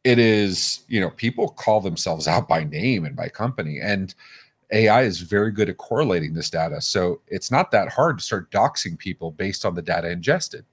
It 0.05 0.17
is, 0.17 0.86
you 0.88 1.01
know, 1.01 1.10
people 1.10 1.49
call 1.49 1.81
themselves 1.81 2.27
out 2.27 2.47
by 2.47 2.63
name 2.63 3.03
and 3.05 3.15
by 3.15 3.27
company. 3.27 3.79
And 3.81 4.15
AI 4.71 5.03
is 5.03 5.21
very 5.21 5.51
good 5.51 5.69
at 5.69 5.77
correlating 5.77 6.34
this 6.34 6.49
data. 6.49 6.82
So 6.82 7.21
it's 7.27 7.51
not 7.51 7.71
that 7.71 7.89
hard 7.89 8.17
to 8.19 8.23
start 8.23 8.51
doxing 8.51 8.97
people 8.97 9.32
based 9.32 9.65
on 9.65 9.75
the 9.75 9.82
data 9.82 10.10
ingested 10.10 10.65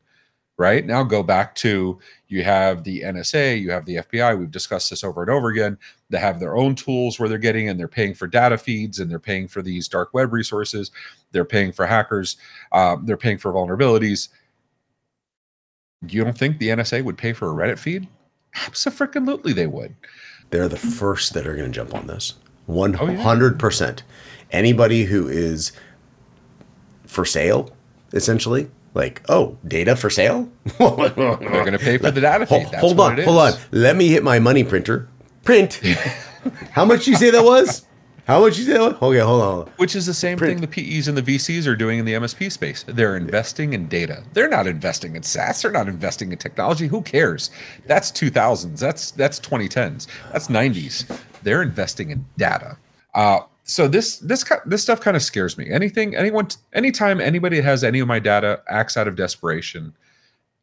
right? 0.57 0.87
Now 0.87 1.03
go 1.03 1.23
back 1.23 1.55
to 1.57 1.99
you 2.29 2.45
have 2.45 2.85
the 2.85 3.01
NSA, 3.03 3.61
you 3.61 3.71
have 3.71 3.85
the 3.87 3.97
FBI. 3.97 4.39
We've 4.39 4.51
discussed 4.51 4.91
this 4.91 5.03
over 5.03 5.23
and 5.23 5.31
over 5.31 5.49
again. 5.49 5.77
They 6.11 6.19
have 6.19 6.39
their 6.39 6.57
own 6.57 6.75
tools 6.75 7.19
where 7.19 7.29
they're 7.29 7.39
getting 7.39 7.69
and 7.69 7.79
they're 7.79 7.89
paying 7.89 8.15
for 8.15 8.27
data 8.27 8.57
feeds 8.57 9.01
and 9.01 9.11
they're 9.11 9.19
paying 9.19 9.49
for 9.49 9.63
these 9.63 9.89
dark 9.89 10.15
web 10.15 10.33
resources. 10.33 10.91
They're 11.33 11.45
paying 11.45 11.73
for 11.73 11.87
hackers. 11.87 12.37
Um, 12.73 13.05
they're 13.05 13.17
paying 13.17 13.39
for 13.39 13.53
vulnerabilities. 13.53 14.29
You 16.07 16.23
don't 16.23 16.39
think 16.39 16.59
the 16.59 16.69
NSA 16.69 17.03
would 17.03 17.19
pay 17.19 17.33
for 17.33 17.51
a 17.51 17.55
Reddit 17.55 17.79
feed? 17.79 18.07
Absolutely, 18.67 19.53
they 19.53 19.67
would. 19.67 19.97
They're 20.51 20.69
the 20.69 20.77
first 20.77 21.35
that 21.35 21.47
are 21.47 21.57
going 21.57 21.73
to 21.73 21.75
jump 21.75 21.95
on 21.95 22.07
this. 22.07 22.35
One 22.67 22.97
oh, 22.99 23.15
hundred 23.17 23.59
percent. 23.59 24.03
Anybody 24.51 25.05
who 25.05 25.29
is 25.29 25.73
for 27.07 27.25
sale, 27.25 27.75
essentially, 28.13 28.71
like, 28.95 29.23
oh, 29.29 29.59
data 29.67 29.97
for 29.97 30.09
sale? 30.09 30.51
They're 30.79 31.11
going 31.11 31.73
to 31.73 31.79
pay 31.79 31.99
for 31.99 32.11
the 32.11 32.21
data 32.21 32.47
feed. 32.47 32.67
That's 32.71 32.81
hold 32.81 33.01
on, 33.01 33.21
hold 33.21 33.39
on. 33.39 33.53
Let 33.73 33.97
me 33.97 34.09
hit 34.09 34.23
my 34.23 34.39
money 34.39 34.65
printer. 34.65 35.09
Print. 35.43 35.75
How 36.73 36.85
much 36.85 37.05
do 37.05 37.11
you 37.11 37.17
say 37.17 37.31
that 37.31 37.45
was? 37.45 37.85
How 38.27 38.41
much 38.41 38.57
you 38.57 38.65
say 38.65 38.73
that 38.73 38.81
was? 38.81 38.95
Okay, 39.03 39.19
hold 39.19 39.43
on. 39.43 39.73
Which 39.77 39.95
is 39.95 40.07
the 40.07 40.15
same 40.15 40.39
thing 40.39 40.63
the 40.63 40.67
PEs 40.67 41.09
and 41.09 41.17
the 41.17 41.23
VCs 41.23 41.67
are 41.67 41.77
doing 41.77 41.99
in 41.99 42.07
the 42.07 42.15
MSP 42.15 42.51
space. 42.51 42.83
They're 42.89 43.19
investing 43.19 43.75
in 43.75 43.87
data. 43.87 44.25
They're 44.33 44.49
not 44.49 44.67
investing 44.67 45.15
in 45.15 45.23
SaaS. 45.23 45.61
They're 45.61 45.71
not 45.71 45.89
investing 45.89 46.33
in 46.33 46.39
technology. 46.39 46.87
Who 46.87 47.03
cares? 47.03 47.51
That's 47.87 48.11
2000s. 48.11 48.79
That's 48.79 49.11
that's 49.11 49.39
2010s. 49.41 50.07
That's 50.33 50.49
90s. 50.49 51.21
They're 51.43 51.63
investing 51.63 52.11
in 52.11 52.25
data. 52.39 52.79
Uh, 53.15 53.41
so 53.65 53.89
this 53.89 54.19
this 54.19 54.45
this 54.65 54.83
stuff 54.83 55.01
kind 55.01 55.17
of 55.17 55.23
scares 55.23 55.59
me. 55.59 55.71
Anything, 55.71 56.17
anyone, 56.17 56.49
anytime 56.73 57.21
anybody 57.21 57.61
has 57.61 57.85
any 57.85 58.01
of 58.01 58.09
my 58.09 58.19
data 58.21 58.63
acts 58.69 58.97
out 58.97 59.07
of 59.07 59.17
desperation, 59.17 59.95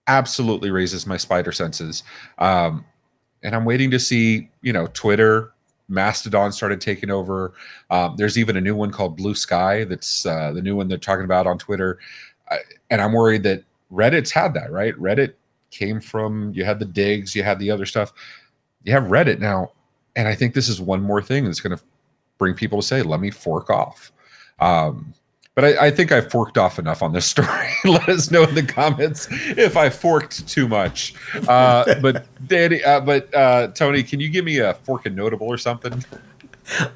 absolutely 0.07 0.71
raises 0.71 1.05
my 1.05 1.17
spider 1.17 1.51
senses. 1.51 2.03
Um, 2.39 2.85
and 3.43 3.55
I'm 3.55 3.65
waiting 3.65 3.91
to 3.91 3.99
see, 3.99 4.49
you 4.61 4.73
know, 4.73 4.87
Twitter, 4.87 5.51
Mastodon 5.91 6.51
started 6.51 6.81
taking 6.81 7.11
over. 7.11 7.53
Um, 7.89 8.15
there's 8.17 8.37
even 8.37 8.57
a 8.57 8.61
new 8.61 8.75
one 8.75 8.91
called 8.91 9.17
Blue 9.17 9.35
Sky. 9.35 9.83
That's 9.83 10.25
uh, 10.25 10.51
the 10.53 10.61
new 10.61 10.75
one 10.75 10.87
they're 10.87 10.97
talking 10.97 11.25
about 11.25 11.45
on 11.45 11.57
Twitter. 11.57 11.99
Uh, 12.49 12.57
and 12.89 13.01
I'm 13.01 13.13
worried 13.13 13.43
that 13.43 13.63
Reddit's 13.91 14.31
had 14.31 14.53
that, 14.53 14.71
right? 14.71 14.95
Reddit 14.95 15.33
came 15.69 16.01
from 16.01 16.51
you 16.53 16.63
had 16.65 16.79
the 16.79 16.85
Diggs, 16.85 17.35
you 17.35 17.43
had 17.43 17.59
the 17.59 17.69
other 17.69 17.85
stuff. 17.85 18.13
You 18.83 18.93
have 18.93 19.03
Reddit 19.03 19.39
now, 19.39 19.71
and 20.15 20.27
I 20.27 20.35
think 20.35 20.53
this 20.53 20.69
is 20.69 20.81
one 20.81 21.01
more 21.01 21.21
thing 21.21 21.45
that's 21.45 21.59
going 21.59 21.77
to 21.77 21.83
bring 22.37 22.55
people 22.55 22.81
to 22.81 22.87
say, 22.87 23.01
let 23.03 23.19
me 23.19 23.29
fork 23.29 23.69
off. 23.69 24.11
Um, 24.59 25.13
but 25.55 25.65
I, 25.65 25.87
I, 25.87 25.91
think 25.91 26.11
I 26.11 26.21
forked 26.21 26.57
off 26.57 26.79
enough 26.79 27.03
on 27.03 27.11
this 27.11 27.25
story. 27.29 27.69
Let 27.83 28.07
us 28.09 28.31
know 28.31 28.43
in 28.43 28.55
the 28.55 28.63
comments 28.63 29.27
if 29.31 29.75
I 29.77 29.89
forked 29.89 30.47
too 30.47 30.67
much. 30.67 31.13
Uh, 31.47 31.95
but 32.01 32.25
Danny, 32.47 32.83
uh, 32.83 33.01
but 33.01 33.33
uh, 33.33 33.67
Tony, 33.69 34.03
can 34.03 34.19
you 34.19 34.29
give 34.29 34.45
me 34.45 34.59
a 34.59 34.73
fork 34.75 35.05
and 35.05 35.15
notable 35.15 35.47
or 35.47 35.57
something? 35.57 36.03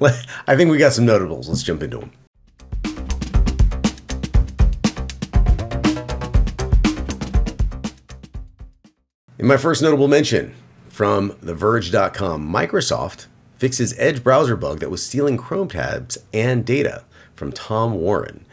I 0.00 0.56
think 0.56 0.70
we 0.70 0.78
got 0.78 0.92
some 0.92 1.04
notables. 1.04 1.48
Let's 1.48 1.62
jump 1.62 1.82
into 1.82 1.98
them. 1.98 2.12
In 9.38 9.46
my 9.46 9.58
first 9.58 9.82
notable 9.82 10.08
mention 10.08 10.54
from 10.88 11.32
TheVerge.com, 11.32 12.50
Microsoft 12.50 13.26
fixes 13.58 13.94
Edge 13.98 14.24
browser 14.24 14.56
bug 14.56 14.80
that 14.80 14.90
was 14.90 15.04
stealing 15.04 15.36
Chrome 15.36 15.68
tabs 15.68 16.16
and 16.32 16.64
data 16.64 17.04
from 17.34 17.52
Tom 17.52 17.92
Warren. 17.92 18.45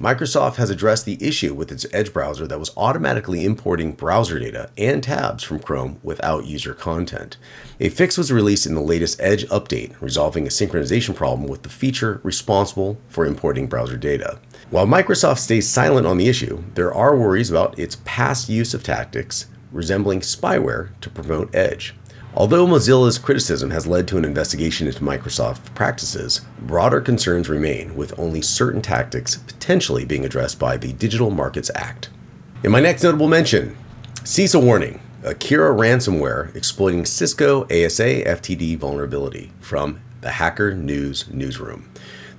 Microsoft 0.00 0.56
has 0.56 0.70
addressed 0.70 1.04
the 1.04 1.18
issue 1.20 1.52
with 1.52 1.72
its 1.72 1.84
Edge 1.92 2.12
browser 2.12 2.46
that 2.46 2.60
was 2.60 2.70
automatically 2.76 3.44
importing 3.44 3.90
browser 3.90 4.38
data 4.38 4.70
and 4.78 5.02
tabs 5.02 5.42
from 5.42 5.58
Chrome 5.58 5.98
without 6.04 6.46
user 6.46 6.72
content. 6.72 7.36
A 7.80 7.88
fix 7.88 8.16
was 8.16 8.30
released 8.30 8.64
in 8.64 8.76
the 8.76 8.80
latest 8.80 9.20
Edge 9.20 9.44
update, 9.48 10.00
resolving 10.00 10.46
a 10.46 10.50
synchronization 10.50 11.16
problem 11.16 11.48
with 11.48 11.64
the 11.64 11.68
feature 11.68 12.20
responsible 12.22 12.96
for 13.08 13.26
importing 13.26 13.66
browser 13.66 13.96
data. 13.96 14.38
While 14.70 14.86
Microsoft 14.86 15.38
stays 15.38 15.68
silent 15.68 16.06
on 16.06 16.16
the 16.16 16.28
issue, 16.28 16.62
there 16.74 16.94
are 16.94 17.16
worries 17.16 17.50
about 17.50 17.76
its 17.76 17.96
past 18.04 18.48
use 18.48 18.74
of 18.74 18.84
tactics 18.84 19.46
resembling 19.72 20.20
spyware 20.20 20.90
to 21.00 21.10
promote 21.10 21.52
Edge. 21.52 21.92
Although 22.38 22.68
Mozilla's 22.68 23.18
criticism 23.18 23.70
has 23.72 23.84
led 23.84 24.06
to 24.06 24.16
an 24.16 24.24
investigation 24.24 24.86
into 24.86 25.00
Microsoft 25.00 25.74
practices, 25.74 26.42
broader 26.60 27.00
concerns 27.00 27.48
remain, 27.48 27.96
with 27.96 28.16
only 28.16 28.42
certain 28.42 28.80
tactics 28.80 29.34
potentially 29.34 30.04
being 30.04 30.24
addressed 30.24 30.56
by 30.56 30.76
the 30.76 30.92
Digital 30.92 31.30
Markets 31.30 31.68
Act. 31.74 32.10
In 32.62 32.70
my 32.70 32.78
next 32.78 33.02
notable 33.02 33.26
mention, 33.26 33.76
CISA 34.20 34.62
warning 34.62 35.00
Akira 35.24 35.74
ransomware 35.74 36.54
exploiting 36.54 37.04
Cisco 37.04 37.64
ASA 37.64 38.22
FTD 38.22 38.78
vulnerability 38.78 39.50
from 39.58 40.00
the 40.20 40.30
Hacker 40.30 40.72
News 40.76 41.28
newsroom. 41.32 41.90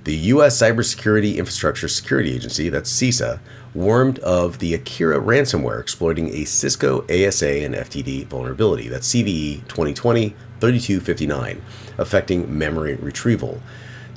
The 0.04 0.16
U.S. 0.16 0.56
Cybersecurity 0.62 1.36
Infrastructure 1.36 1.88
Security 1.88 2.34
Agency, 2.34 2.70
that's 2.70 2.90
CISA, 2.90 3.38
warned 3.74 4.18
of 4.20 4.58
the 4.58 4.74
Akira 4.74 5.20
ransomware 5.20 5.80
exploiting 5.80 6.28
a 6.30 6.44
Cisco 6.44 7.02
ASA 7.02 7.64
and 7.64 7.74
FTD 7.74 8.26
vulnerability, 8.26 8.88
that's 8.88 9.12
CVE 9.12 9.66
2020 9.68 10.34
3259, 10.60 11.62
affecting 11.98 12.58
memory 12.58 12.94
retrieval. 12.96 13.62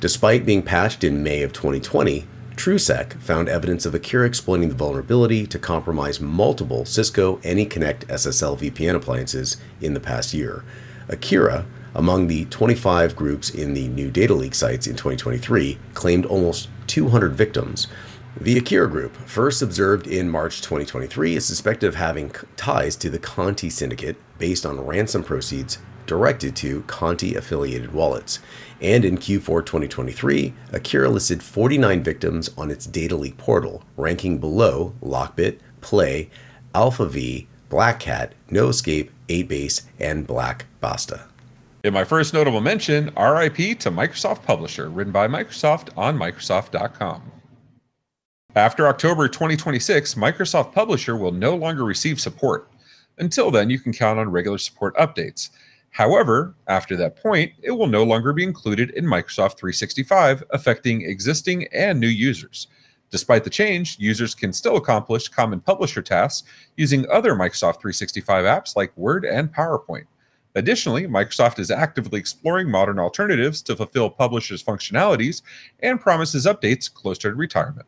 Despite 0.00 0.44
being 0.44 0.62
patched 0.62 1.02
in 1.02 1.22
May 1.22 1.42
of 1.42 1.52
2020, 1.52 2.26
TrueSec 2.56 3.20
found 3.20 3.48
evidence 3.48 3.86
of 3.86 3.94
Akira 3.94 4.26
exploiting 4.26 4.68
the 4.68 4.74
vulnerability 4.74 5.46
to 5.46 5.58
compromise 5.58 6.20
multiple 6.20 6.84
Cisco 6.84 7.36
AnyConnect 7.38 8.06
SSL 8.06 8.58
VPN 8.58 8.94
appliances 8.94 9.56
in 9.80 9.94
the 9.94 10.00
past 10.00 10.34
year. 10.34 10.64
Akira 11.08 11.64
among 11.94 12.26
the 12.26 12.44
25 12.46 13.14
groups 13.14 13.50
in 13.50 13.74
the 13.74 13.88
new 13.88 14.10
data 14.10 14.34
leak 14.34 14.54
sites 14.54 14.86
in 14.86 14.94
2023, 14.94 15.78
claimed 15.94 16.26
almost 16.26 16.68
200 16.88 17.34
victims. 17.34 17.86
The 18.40 18.58
Akira 18.58 18.90
Group, 18.90 19.14
first 19.14 19.62
observed 19.62 20.08
in 20.08 20.28
March 20.28 20.60
2023, 20.60 21.36
is 21.36 21.46
suspected 21.46 21.86
of 21.86 21.94
having 21.94 22.32
ties 22.56 22.96
to 22.96 23.08
the 23.08 23.18
Conti 23.18 23.70
syndicate 23.70 24.16
based 24.38 24.66
on 24.66 24.84
ransom 24.84 25.22
proceeds 25.22 25.78
directed 26.06 26.56
to 26.56 26.82
Conti 26.82 27.36
affiliated 27.36 27.92
wallets. 27.92 28.40
And 28.80 29.04
in 29.04 29.18
Q4 29.18 29.64
2023, 29.64 30.52
Akira 30.72 31.08
listed 31.08 31.44
49 31.44 32.02
victims 32.02 32.50
on 32.58 32.72
its 32.72 32.86
data 32.86 33.14
leak 33.14 33.38
portal, 33.38 33.84
ranking 33.96 34.38
below 34.38 34.94
Lockbit, 35.00 35.60
Play, 35.80 36.28
AlphaV, 36.74 37.46
Black 37.68 38.00
Cat, 38.00 38.34
No 38.50 38.68
Escape, 38.68 39.12
8base, 39.28 39.84
and 40.00 40.26
Black 40.26 40.66
Basta. 40.80 41.26
In 41.84 41.94
my 41.94 42.02
first 42.02 42.34
notable 42.34 42.60
mention, 42.60 43.12
RIP 43.16 43.78
to 43.78 43.92
Microsoft 43.92 44.42
Publisher, 44.42 44.88
written 44.88 45.12
by 45.12 45.28
Microsoft 45.28 45.96
on 45.96 46.18
Microsoft.com. 46.18 47.33
After 48.56 48.86
October 48.86 49.26
2026, 49.26 50.14
Microsoft 50.14 50.72
Publisher 50.72 51.16
will 51.16 51.32
no 51.32 51.56
longer 51.56 51.84
receive 51.84 52.20
support. 52.20 52.70
Until 53.18 53.50
then, 53.50 53.68
you 53.68 53.80
can 53.80 53.92
count 53.92 54.20
on 54.20 54.30
regular 54.30 54.58
support 54.58 54.96
updates. 54.96 55.50
However, 55.90 56.54
after 56.68 56.94
that 56.96 57.16
point, 57.16 57.50
it 57.62 57.72
will 57.72 57.88
no 57.88 58.04
longer 58.04 58.32
be 58.32 58.44
included 58.44 58.90
in 58.90 59.06
Microsoft 59.06 59.58
365, 59.58 60.44
affecting 60.50 61.02
existing 61.02 61.66
and 61.72 61.98
new 61.98 62.06
users. 62.06 62.68
Despite 63.10 63.42
the 63.42 63.50
change, 63.50 63.98
users 63.98 64.36
can 64.36 64.52
still 64.52 64.76
accomplish 64.76 65.26
common 65.26 65.58
publisher 65.60 66.00
tasks 66.00 66.48
using 66.76 67.10
other 67.10 67.34
Microsoft 67.34 67.80
365 67.80 68.44
apps 68.44 68.76
like 68.76 68.96
Word 68.96 69.24
and 69.24 69.52
PowerPoint. 69.52 70.06
Additionally, 70.54 71.08
Microsoft 71.08 71.58
is 71.58 71.72
actively 71.72 72.20
exploring 72.20 72.70
modern 72.70 73.00
alternatives 73.00 73.62
to 73.62 73.74
fulfill 73.74 74.10
publishers' 74.10 74.62
functionalities 74.62 75.42
and 75.80 76.00
promises 76.00 76.46
updates 76.46 76.92
closer 76.92 77.30
to 77.30 77.36
retirement. 77.36 77.86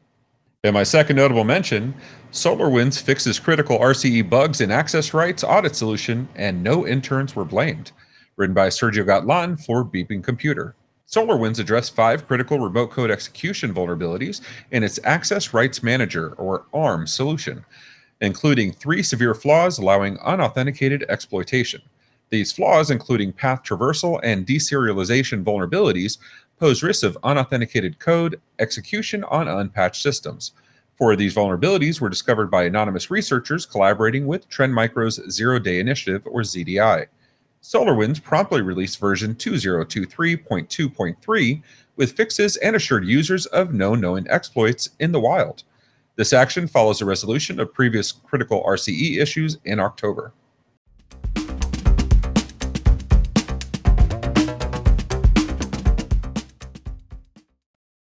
In 0.66 0.74
my 0.74 0.82
second 0.82 1.14
notable 1.14 1.44
mention, 1.44 1.94
SolarWinds 2.32 3.00
fixes 3.00 3.38
critical 3.38 3.78
RCE 3.78 4.28
bugs 4.28 4.60
in 4.60 4.72
access 4.72 5.14
rights 5.14 5.44
audit 5.44 5.76
solution, 5.76 6.28
and 6.34 6.60
no 6.60 6.84
interns 6.84 7.36
were 7.36 7.44
blamed. 7.44 7.92
Written 8.34 8.52
by 8.52 8.66
Sergio 8.66 9.06
Gatlan 9.06 9.64
for 9.64 9.84
Bleeping 9.84 10.24
Computer. 10.24 10.74
SolarWinds 11.06 11.60
addressed 11.60 11.94
five 11.94 12.26
critical 12.26 12.58
remote 12.58 12.90
code 12.90 13.12
execution 13.12 13.72
vulnerabilities 13.72 14.40
in 14.72 14.82
its 14.82 14.98
Access 15.04 15.54
Rights 15.54 15.84
Manager, 15.84 16.32
or 16.32 16.66
ARM, 16.74 17.06
solution, 17.06 17.64
including 18.20 18.72
three 18.72 19.04
severe 19.04 19.34
flaws 19.34 19.78
allowing 19.78 20.18
unauthenticated 20.18 21.04
exploitation. 21.08 21.80
These 22.30 22.50
flaws, 22.50 22.90
including 22.90 23.32
path 23.32 23.62
traversal 23.62 24.18
and 24.24 24.44
deserialization 24.44 25.44
vulnerabilities, 25.44 26.18
pose 26.58 26.82
risks 26.82 27.02
of 27.02 27.18
unauthenticated 27.22 27.98
code 27.98 28.40
execution 28.58 29.24
on 29.24 29.48
unpatched 29.48 30.02
systems. 30.02 30.52
Four 30.96 31.12
of 31.12 31.18
these 31.18 31.34
vulnerabilities 31.34 32.00
were 32.00 32.08
discovered 32.08 32.50
by 32.50 32.64
anonymous 32.64 33.10
researchers 33.10 33.66
collaborating 33.66 34.26
with 34.26 34.48
Trend 34.48 34.74
Micro's 34.74 35.20
Zero 35.30 35.58
Day 35.58 35.78
Initiative, 35.78 36.26
or 36.26 36.40
ZDI. 36.40 37.08
SolarWinds 37.62 38.22
promptly 38.22 38.62
released 38.62 38.98
version 38.98 39.34
2023.2.3 39.34 41.62
with 41.96 42.12
fixes 42.12 42.56
and 42.58 42.76
assured 42.76 43.04
users 43.04 43.44
of 43.46 43.74
no 43.74 43.94
known 43.94 44.26
exploits 44.30 44.88
in 45.00 45.12
the 45.12 45.20
wild. 45.20 45.64
This 46.14 46.32
action 46.32 46.66
follows 46.66 47.02
a 47.02 47.04
resolution 47.04 47.60
of 47.60 47.74
previous 47.74 48.12
critical 48.12 48.64
RCE 48.64 49.20
issues 49.20 49.58
in 49.64 49.78
October. 49.80 50.32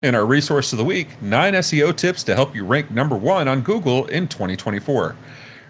In 0.02 0.16
our 0.16 0.26
resource 0.26 0.72
of 0.72 0.78
the 0.78 0.84
week, 0.84 1.22
nine 1.22 1.54
SEO 1.54 1.96
tips 1.96 2.24
to 2.24 2.34
help 2.34 2.56
you 2.56 2.64
rank 2.64 2.90
number 2.90 3.14
one 3.14 3.46
on 3.46 3.60
Google 3.60 4.06
in 4.06 4.26
2024. 4.26 5.14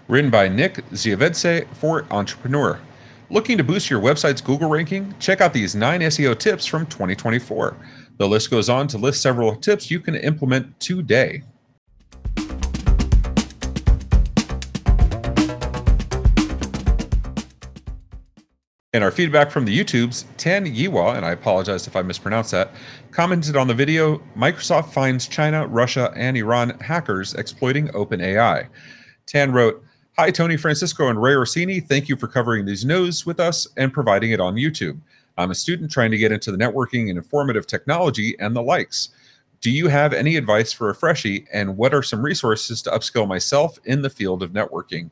Written 0.08 0.30
by 0.30 0.48
Nick 0.48 0.76
Ziavedse 0.92 1.66
for 1.74 2.06
Entrepreneur. 2.10 2.80
Looking 3.28 3.58
to 3.58 3.64
boost 3.64 3.90
your 3.90 4.00
website's 4.00 4.40
Google 4.40 4.70
ranking? 4.70 5.14
Check 5.18 5.42
out 5.42 5.52
these 5.52 5.74
nine 5.74 6.00
SEO 6.00 6.38
tips 6.38 6.64
from 6.64 6.86
2024. 6.86 7.76
The 8.16 8.26
list 8.26 8.50
goes 8.50 8.70
on 8.70 8.88
to 8.88 8.96
list 8.96 9.20
several 9.20 9.54
tips 9.54 9.90
you 9.90 10.00
can 10.00 10.14
implement 10.14 10.80
today. 10.80 11.42
In 18.94 19.02
our 19.02 19.10
feedback 19.10 19.50
from 19.50 19.64
the 19.64 19.74
YouTubes, 19.74 20.26
Tan 20.36 20.66
Yiwa, 20.66 21.16
and 21.16 21.24
I 21.24 21.30
apologize 21.30 21.86
if 21.86 21.96
I 21.96 22.02
mispronounced 22.02 22.50
that, 22.50 22.74
commented 23.10 23.56
on 23.56 23.66
the 23.66 23.72
video 23.72 24.18
Microsoft 24.36 24.92
finds 24.92 25.26
China, 25.26 25.66
Russia, 25.66 26.12
and 26.14 26.36
Iran 26.36 26.78
hackers 26.78 27.32
exploiting 27.32 27.88
OpenAI. 27.88 28.68
Tan 29.24 29.50
wrote, 29.50 29.82
Hi, 30.18 30.30
Tony 30.30 30.58
Francisco 30.58 31.08
and 31.08 31.22
Ray 31.22 31.34
Orsini. 31.34 31.80
Thank 31.80 32.10
you 32.10 32.16
for 32.16 32.28
covering 32.28 32.66
these 32.66 32.84
news 32.84 33.24
with 33.24 33.40
us 33.40 33.66
and 33.78 33.94
providing 33.94 34.30
it 34.30 34.40
on 34.40 34.56
YouTube. 34.56 35.00
I'm 35.38 35.50
a 35.50 35.54
student 35.54 35.90
trying 35.90 36.10
to 36.10 36.18
get 36.18 36.30
into 36.30 36.52
the 36.52 36.58
networking 36.58 37.08
and 37.08 37.16
informative 37.16 37.66
technology 37.66 38.36
and 38.38 38.54
the 38.54 38.60
likes. 38.60 39.08
Do 39.62 39.70
you 39.70 39.88
have 39.88 40.12
any 40.12 40.36
advice 40.36 40.70
for 40.70 40.90
a 40.90 40.94
freshie, 40.94 41.46
and 41.50 41.78
what 41.78 41.94
are 41.94 42.02
some 42.02 42.20
resources 42.20 42.82
to 42.82 42.90
upskill 42.90 43.26
myself 43.26 43.78
in 43.86 44.02
the 44.02 44.10
field 44.10 44.42
of 44.42 44.50
networking? 44.50 45.08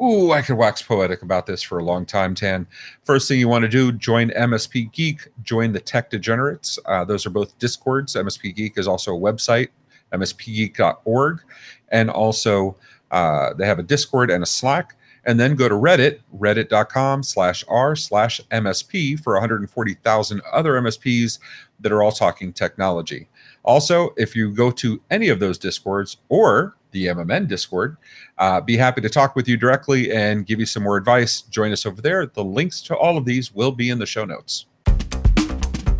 Ooh, 0.00 0.32
I 0.32 0.42
could 0.42 0.56
wax 0.56 0.82
poetic 0.82 1.22
about 1.22 1.46
this 1.46 1.62
for 1.62 1.78
a 1.78 1.84
long 1.84 2.06
time, 2.06 2.34
Tan. 2.34 2.66
First 3.04 3.28
thing 3.28 3.38
you 3.38 3.48
want 3.48 3.62
to 3.62 3.68
do, 3.68 3.92
join 3.92 4.30
MSP 4.30 4.92
Geek, 4.92 5.28
join 5.42 5.72
the 5.72 5.80
Tech 5.80 6.10
Degenerates. 6.10 6.78
Uh, 6.86 7.04
those 7.04 7.26
are 7.26 7.30
both 7.30 7.56
Discords. 7.58 8.14
MSP 8.14 8.54
Geek 8.54 8.78
is 8.78 8.88
also 8.88 9.14
a 9.14 9.20
website, 9.20 9.68
mspgeek.org. 10.12 11.42
And 11.90 12.10
also, 12.10 12.76
uh, 13.10 13.54
they 13.54 13.66
have 13.66 13.78
a 13.78 13.82
Discord 13.84 14.30
and 14.30 14.42
a 14.42 14.46
Slack. 14.46 14.96
And 15.24 15.38
then 15.38 15.54
go 15.54 15.68
to 15.68 15.74
Reddit, 15.76 16.18
reddit.com 16.36 17.22
slash 17.22 17.64
r 17.68 17.94
slash 17.94 18.40
MSP 18.50 19.20
for 19.20 19.34
140,000 19.34 20.42
other 20.52 20.72
MSPs 20.80 21.38
that 21.78 21.92
are 21.92 22.02
all 22.02 22.10
talking 22.10 22.52
technology. 22.52 23.28
Also, 23.62 24.14
if 24.16 24.34
you 24.34 24.50
go 24.52 24.72
to 24.72 25.00
any 25.10 25.28
of 25.28 25.38
those 25.38 25.58
Discords 25.58 26.16
or 26.28 26.76
the 26.92 27.06
MMN 27.06 27.48
Discord. 27.48 27.96
Uh, 28.38 28.60
be 28.60 28.76
happy 28.76 29.00
to 29.00 29.08
talk 29.08 29.34
with 29.34 29.48
you 29.48 29.56
directly 29.56 30.12
and 30.12 30.46
give 30.46 30.60
you 30.60 30.66
some 30.66 30.82
more 30.82 30.96
advice. 30.96 31.42
Join 31.42 31.72
us 31.72 31.84
over 31.84 32.00
there. 32.00 32.26
The 32.26 32.44
links 32.44 32.80
to 32.82 32.96
all 32.96 33.18
of 33.18 33.24
these 33.24 33.52
will 33.52 33.72
be 33.72 33.90
in 33.90 33.98
the 33.98 34.06
show 34.06 34.24
notes. 34.24 34.66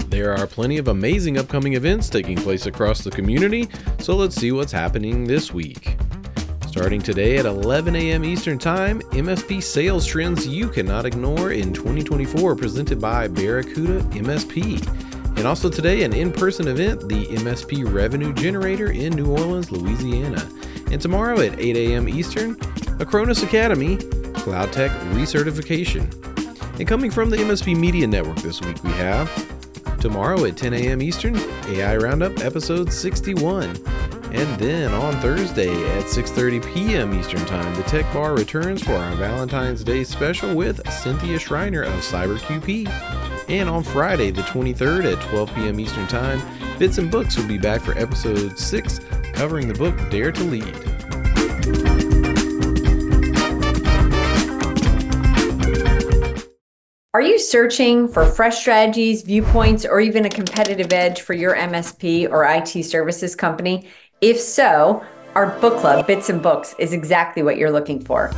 There 0.08 0.36
are 0.36 0.46
plenty 0.46 0.76
of 0.76 0.88
amazing 0.88 1.38
upcoming 1.38 1.72
events 1.72 2.10
taking 2.10 2.36
place 2.36 2.66
across 2.66 3.02
the 3.02 3.10
community, 3.10 3.68
so 3.98 4.14
let's 4.14 4.36
see 4.36 4.52
what's 4.52 4.70
happening 4.70 5.24
this 5.24 5.54
week. 5.54 5.96
Starting 6.66 7.00
today 7.00 7.38
at 7.38 7.46
11 7.46 7.96
a.m. 7.96 8.24
Eastern 8.24 8.58
Time, 8.58 9.00
MSP 9.12 9.62
sales 9.62 10.06
trends 10.06 10.46
you 10.46 10.68
cannot 10.68 11.06
ignore 11.06 11.52
in 11.52 11.72
2024, 11.72 12.56
presented 12.56 13.00
by 13.00 13.26
Barracuda 13.26 14.00
MSP. 14.10 14.86
And 15.38 15.46
also 15.46 15.68
today, 15.68 16.02
an 16.02 16.12
in 16.12 16.30
person 16.30 16.68
event, 16.68 17.08
the 17.08 17.26
MSP 17.26 17.90
Revenue 17.92 18.32
Generator 18.32 18.92
in 18.92 19.14
New 19.14 19.32
Orleans, 19.32 19.72
Louisiana. 19.72 20.46
And 20.92 21.00
tomorrow 21.00 21.40
at 21.40 21.58
8 21.58 21.76
a.m. 21.76 22.08
Eastern, 22.08 22.54
Acronis 22.98 23.42
Academy 23.42 23.96
Cloud 24.34 24.72
Tech 24.72 24.90
Recertification. 25.12 26.06
And 26.78 26.86
coming 26.86 27.10
from 27.10 27.30
the 27.30 27.38
MSP 27.38 27.76
Media 27.76 28.06
Network 28.06 28.36
this 28.38 28.60
week, 28.60 28.82
we 28.84 28.90
have 28.92 29.30
tomorrow 30.00 30.44
at 30.44 30.56
10 30.56 30.74
a.m. 30.74 31.00
Eastern, 31.00 31.36
AI 31.68 31.96
Roundup 31.96 32.40
episode 32.40 32.92
61. 32.92 33.70
And 34.32 34.58
then 34.58 34.92
on 34.92 35.14
Thursday 35.20 35.70
at 35.96 36.04
6:30 36.04 36.74
p.m. 36.74 37.18
Eastern 37.18 37.44
Time, 37.46 37.74
the 37.74 37.82
Tech 37.82 38.10
Bar 38.12 38.34
returns 38.34 38.82
for 38.82 38.94
our 38.94 39.14
Valentine's 39.14 39.84
Day 39.84 40.04
special 40.04 40.54
with 40.54 40.86
Cynthia 40.90 41.38
Schreiner 41.38 41.82
of 41.82 41.92
CyberQP. 41.94 42.88
And 43.48 43.68
on 43.68 43.82
Friday, 43.82 44.30
the 44.30 44.42
23rd 44.42 45.12
at 45.12 45.22
12 45.28 45.54
p.m. 45.54 45.80
Eastern 45.80 46.06
Time, 46.06 46.40
Bits 46.78 46.98
and 46.98 47.10
Books 47.10 47.36
will 47.36 47.46
be 47.46 47.58
back 47.58 47.82
for 47.82 47.96
episode 47.98 48.58
6, 48.58 49.00
covering 49.32 49.68
the 49.68 49.74
book 49.74 49.94
Dare 50.10 50.32
to 50.32 50.44
Lead. 50.44 50.76
Are 57.14 57.20
you 57.20 57.38
searching 57.38 58.08
for 58.08 58.24
fresh 58.24 58.58
strategies, 58.58 59.20
viewpoints, 59.20 59.84
or 59.84 60.00
even 60.00 60.24
a 60.24 60.30
competitive 60.30 60.92
edge 60.94 61.20
for 61.20 61.34
your 61.34 61.54
MSP 61.54 62.30
or 62.30 62.44
IT 62.46 62.84
services 62.84 63.36
company? 63.36 63.86
If 64.22 64.40
so, 64.40 65.04
our 65.34 65.58
book 65.60 65.78
club, 65.78 66.06
Bits 66.06 66.30
and 66.30 66.42
Books, 66.42 66.74
is 66.78 66.94
exactly 66.94 67.42
what 67.42 67.58
you're 67.58 67.70
looking 67.70 68.02
for. 68.02 68.32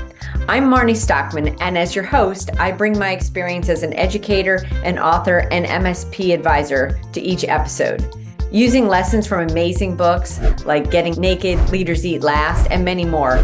I'm 0.49 0.65
Marnie 0.65 0.97
Stockman, 0.97 1.57
and 1.61 1.79
as 1.79 1.95
your 1.95 2.05
host, 2.05 2.51
I 2.59 2.73
bring 2.73 2.99
my 2.99 3.13
experience 3.13 3.69
as 3.69 3.85
an 3.85 3.93
educator, 3.95 4.67
an 4.83 4.99
author, 4.99 5.47
and 5.51 5.67
MSP 5.67 6.35
advisor 6.35 7.01
to 7.13 7.21
each 7.21 7.45
episode. 7.45 8.24
Using 8.55 8.87
lessons 8.87 9.27
from 9.27 9.49
amazing 9.51 9.97
books 9.97 10.39
like 10.65 10.93
Getting 10.93 11.21
Naked, 11.21 11.71
Leaders 11.71 12.07
Eat 12.07 12.23
Last, 12.23 12.69
and 12.71 12.85
many 12.85 13.05
more, 13.05 13.39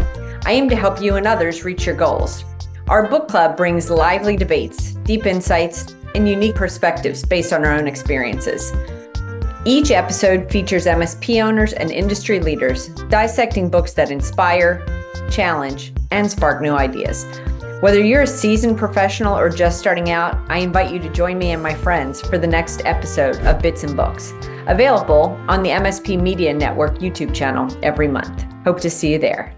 I 0.45 0.53
aim 0.53 0.69
to 0.69 0.75
help 0.77 1.01
you 1.01 1.17
and 1.17 1.27
others 1.27 1.65
reach 1.65 1.85
your 1.85 1.97
goals. 1.97 2.45
Our 2.87 3.09
book 3.09 3.27
club 3.27 3.57
brings 3.57 3.89
lively 3.89 4.37
debates, 4.37 4.93
deep 5.03 5.25
insights, 5.25 5.97
and 6.15 6.29
unique 6.29 6.55
perspectives 6.55 7.25
based 7.25 7.51
on 7.51 7.65
our 7.65 7.73
own 7.73 7.89
experiences. 7.89 8.71
Each 9.65 9.91
episode 9.91 10.49
features 10.49 10.85
MSP 10.85 11.43
owners 11.43 11.73
and 11.73 11.91
industry 11.91 12.39
leaders 12.39 12.87
dissecting 13.09 13.69
books 13.69 13.91
that 13.95 14.11
inspire, 14.11 14.85
challenge, 15.29 15.91
and 16.11 16.31
spark 16.31 16.61
new 16.61 16.75
ideas. 16.75 17.25
Whether 17.81 17.99
you're 17.99 18.21
a 18.21 18.27
seasoned 18.27 18.77
professional 18.77 19.35
or 19.35 19.49
just 19.49 19.79
starting 19.79 20.11
out, 20.11 20.39
I 20.49 20.59
invite 20.59 20.93
you 20.93 20.99
to 20.99 21.09
join 21.09 21.39
me 21.39 21.49
and 21.49 21.63
my 21.63 21.73
friends 21.73 22.21
for 22.21 22.37
the 22.37 22.45
next 22.45 22.85
episode 22.85 23.37
of 23.37 23.59
Bits 23.59 23.83
and 23.83 23.97
Books, 23.97 24.33
available 24.67 25.35
on 25.47 25.63
the 25.63 25.71
MSP 25.71 26.21
Media 26.21 26.53
Network 26.53 26.99
YouTube 26.99 27.33
channel 27.33 27.75
every 27.81 28.07
month. 28.07 28.45
Hope 28.65 28.79
to 28.81 28.89
see 28.91 29.13
you 29.13 29.17
there. 29.17 29.55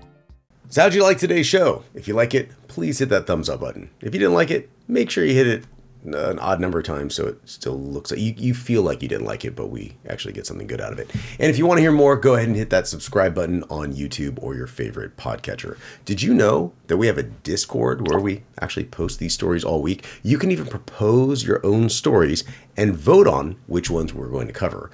So, 0.70 0.84
how'd 0.84 0.94
you 0.94 1.04
like 1.04 1.18
today's 1.18 1.48
show? 1.48 1.84
If 1.94 2.08
you 2.08 2.14
like 2.14 2.34
it, 2.34 2.50
please 2.70 2.98
hit 2.98 3.10
that 3.10 3.28
thumbs 3.28 3.50
up 3.50 3.60
button. 3.60 3.90
If 4.00 4.14
you 4.14 4.22
didn't 4.22 4.36
like 4.36 4.52
it, 4.52 4.70
make 4.88 5.10
sure 5.10 5.26
you 5.26 5.34
hit 5.34 5.48
it 5.48 5.66
an 6.06 6.40
odd 6.40 6.60
number 6.60 6.80
of 6.80 6.86
times 6.86 7.16
so 7.16 7.28
it 7.28 7.38
still 7.46 7.80
looks 7.80 8.12
like 8.12 8.20
you, 8.20 8.34
you 8.38 8.54
feel 8.54 8.82
like 8.82 9.02
you 9.02 9.08
didn't 9.08 9.26
like 9.26 9.46
it, 9.46 9.56
but 9.56 9.68
we 9.68 9.96
actually 10.08 10.34
get 10.34 10.46
something 10.46 10.68
good 10.68 10.82
out 10.82 10.92
of 10.92 11.00
it. 11.00 11.10
And 11.40 11.50
if 11.50 11.58
you 11.58 11.66
want 11.66 11.78
to 11.78 11.82
hear 11.82 11.92
more, 11.92 12.16
go 12.16 12.36
ahead 12.36 12.48
and 12.48 12.58
hit 12.58 12.70
that 12.72 12.88
subscribe 12.88 13.34
button 13.34 13.64
on 13.70 13.94
YouTube 13.94 14.38
or 14.42 14.56
your 14.56 14.68
favorite 14.68 15.18
podcatcher. 15.18 15.78
Did 16.06 16.22
you 16.22 16.34
know 16.34 16.74
that 16.88 16.98
we 16.98 17.08
have 17.08 17.18
a 17.18 17.24
Discord 17.24 18.10
where 18.10 18.20
we 18.20 18.44
actually 18.60 18.86
post 18.86 19.20
these 19.20 19.34
stories 19.34 19.64
all 19.64 19.82
week? 19.82 20.06
You 20.24 20.38
can 20.38 20.52
even 20.52 20.68
propose 20.68 21.46
your 21.46 21.66
own 21.66 21.90
stories 21.90 22.44
and 22.76 22.96
vote 22.96 23.28
on 23.28 23.56
which 23.68 23.90
ones 23.90 24.14
we're 24.14 24.28
going 24.30 24.48
to 24.48 24.54
cover. 24.54 24.92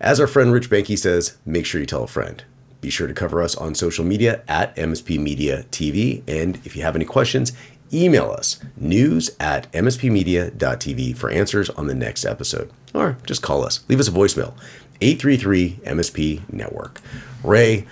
As 0.00 0.20
our 0.20 0.26
friend 0.26 0.52
Rich 0.52 0.70
Banky 0.70 0.98
says, 0.98 1.36
make 1.44 1.66
sure 1.66 1.80
you 1.80 1.86
tell 1.86 2.04
a 2.04 2.08
friend. 2.08 2.44
Be 2.82 2.90
sure 2.90 3.06
to 3.06 3.14
cover 3.14 3.40
us 3.40 3.54
on 3.54 3.76
social 3.76 4.04
media 4.04 4.42
at 4.48 4.74
MSP 4.74 5.16
Media 5.16 5.64
TV. 5.70 6.22
And 6.26 6.56
if 6.64 6.74
you 6.74 6.82
have 6.82 6.96
any 6.96 7.04
questions, 7.04 7.52
email 7.92 8.30
us 8.30 8.60
news 8.76 9.30
at 9.38 9.70
mspmedia.tv 9.72 11.16
for 11.16 11.30
answers 11.30 11.70
on 11.70 11.86
the 11.86 11.94
next 11.94 12.24
episode. 12.24 12.70
Or 12.94 13.16
just 13.26 13.42
call 13.42 13.64
us. 13.64 13.84
Leave 13.88 14.00
us 14.00 14.08
a 14.08 14.12
voicemail 14.12 14.54
833 15.00 15.80
MSP 15.84 16.52
Network. 16.52 17.00
Ray, 17.42 17.86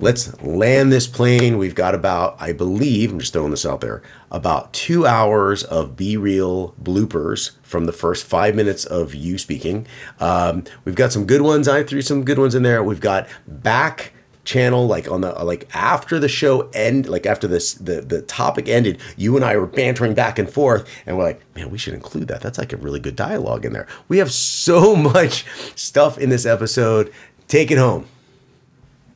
let's 0.00 0.40
land 0.42 0.92
this 0.92 1.06
plane. 1.06 1.58
We've 1.58 1.74
got 1.74 1.94
about, 1.94 2.36
I 2.40 2.52
believe, 2.52 3.12
I'm 3.12 3.18
just 3.18 3.32
throwing 3.32 3.50
this 3.50 3.66
out 3.66 3.80
there, 3.80 4.02
about 4.30 4.72
two 4.72 5.06
hours 5.06 5.62
of 5.62 5.96
Be 5.96 6.16
Real 6.16 6.74
bloopers 6.82 7.52
from 7.62 7.84
the 7.84 7.92
first 7.92 8.24
five 8.24 8.54
minutes 8.54 8.84
of 8.84 9.14
you 9.14 9.38
speaking. 9.38 9.86
Um, 10.20 10.64
we've 10.84 10.94
got 10.94 11.12
some 11.12 11.26
good 11.26 11.42
ones. 11.42 11.68
I 11.68 11.82
threw 11.82 12.02
some 12.02 12.24
good 12.24 12.38
ones 12.38 12.54
in 12.54 12.62
there. 12.62 12.82
We've 12.82 13.00
got 13.00 13.28
back 13.46 14.12
channel 14.44 14.86
like 14.86 15.10
on 15.10 15.22
the 15.22 15.32
like 15.44 15.68
after 15.74 16.18
the 16.18 16.28
show 16.28 16.68
end 16.74 17.08
like 17.08 17.26
after 17.26 17.48
this 17.48 17.74
the 17.74 18.00
the 18.02 18.22
topic 18.22 18.68
ended 18.68 19.00
you 19.16 19.36
and 19.36 19.44
i 19.44 19.56
were 19.56 19.66
bantering 19.66 20.14
back 20.14 20.38
and 20.38 20.50
forth 20.50 20.88
and 21.06 21.16
we're 21.16 21.24
like 21.24 21.40
man 21.56 21.70
we 21.70 21.78
should 21.78 21.94
include 21.94 22.28
that 22.28 22.40
that's 22.42 22.58
like 22.58 22.72
a 22.72 22.76
really 22.76 23.00
good 23.00 23.16
dialogue 23.16 23.64
in 23.64 23.72
there 23.72 23.86
we 24.08 24.18
have 24.18 24.30
so 24.32 24.94
much 25.14 25.46
stuff 25.76 26.18
in 26.18 26.28
this 26.28 26.46
episode 26.46 27.12
take 27.48 27.70
it 27.70 27.78
home 27.78 28.06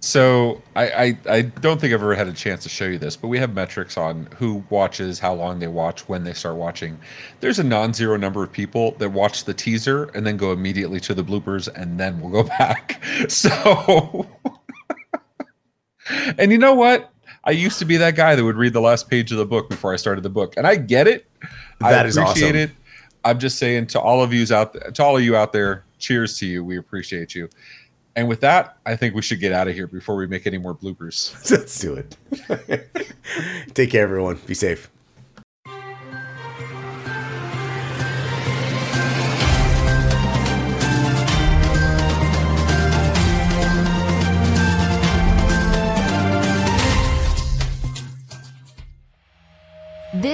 So 0.00 0.62
I, 0.76 0.90
I 0.90 1.18
I 1.28 1.42
don't 1.42 1.80
think 1.80 1.92
I've 1.92 2.00
ever 2.00 2.14
had 2.14 2.28
a 2.28 2.32
chance 2.32 2.62
to 2.62 2.68
show 2.68 2.84
you 2.86 2.98
this, 2.98 3.16
but 3.16 3.28
we 3.28 3.38
have 3.38 3.52
metrics 3.52 3.96
on 3.96 4.28
who 4.36 4.64
watches, 4.70 5.18
how 5.18 5.34
long 5.34 5.58
they 5.58 5.66
watch, 5.66 6.08
when 6.08 6.22
they 6.22 6.32
start 6.34 6.54
watching. 6.56 6.98
There's 7.40 7.58
a 7.58 7.64
non-zero 7.64 8.16
number 8.16 8.44
of 8.44 8.52
people 8.52 8.92
that 8.98 9.10
watch 9.10 9.44
the 9.44 9.54
teaser 9.54 10.04
and 10.14 10.24
then 10.24 10.36
go 10.36 10.52
immediately 10.52 11.00
to 11.00 11.14
the 11.14 11.24
bloopers 11.24 11.68
and 11.74 11.98
then 11.98 12.20
we'll 12.20 12.30
go 12.30 12.48
back. 12.58 13.02
So 13.28 14.26
And 16.38 16.52
you 16.52 16.58
know 16.58 16.74
what? 16.74 17.10
I 17.44 17.52
used 17.52 17.78
to 17.78 17.84
be 17.84 17.96
that 17.98 18.14
guy 18.14 18.34
that 18.34 18.44
would 18.44 18.56
read 18.56 18.72
the 18.72 18.80
last 18.80 19.08
page 19.08 19.32
of 19.32 19.38
the 19.38 19.46
book 19.46 19.68
before 19.70 19.92
I 19.92 19.96
started 19.96 20.22
the 20.22 20.30
book. 20.30 20.54
And 20.56 20.66
I 20.66 20.76
get 20.76 21.06
it. 21.06 21.28
That 21.80 22.04
I 22.04 22.08
is 22.08 22.16
appreciate 22.16 22.50
awesome. 22.50 22.56
it. 22.56 22.70
I'm 23.24 23.38
just 23.38 23.58
saying 23.58 23.88
to 23.88 24.00
all 24.00 24.22
of 24.22 24.32
yous 24.32 24.52
out 24.52 24.72
there, 24.72 24.90
to 24.90 25.04
all 25.04 25.16
of 25.16 25.22
you 25.22 25.36
out 25.36 25.52
there, 25.52 25.84
cheers 25.98 26.38
to 26.38 26.46
you. 26.46 26.64
We 26.64 26.78
appreciate 26.78 27.34
you. 27.34 27.48
And 28.16 28.28
with 28.28 28.40
that, 28.40 28.78
I 28.84 28.96
think 28.96 29.14
we 29.14 29.22
should 29.22 29.38
get 29.38 29.52
out 29.52 29.68
of 29.68 29.74
here 29.74 29.86
before 29.86 30.16
we 30.16 30.26
make 30.26 30.46
any 30.46 30.58
more 30.58 30.74
bloopers. 30.74 31.50
let's 31.50 31.78
do 31.78 31.94
it 31.94 32.16
take 33.74 33.90
care 33.90 34.02
everyone 34.02 34.40
be 34.46 34.54
safe 34.54 34.90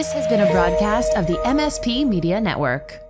This 0.04 0.12
has 0.12 0.26
been 0.26 0.40
a 0.40 0.52
broadcast 0.52 1.14
of 1.14 1.26
the 1.26 1.36
MSP 1.46 2.06
Media 2.06 2.38
Network. 2.38 3.00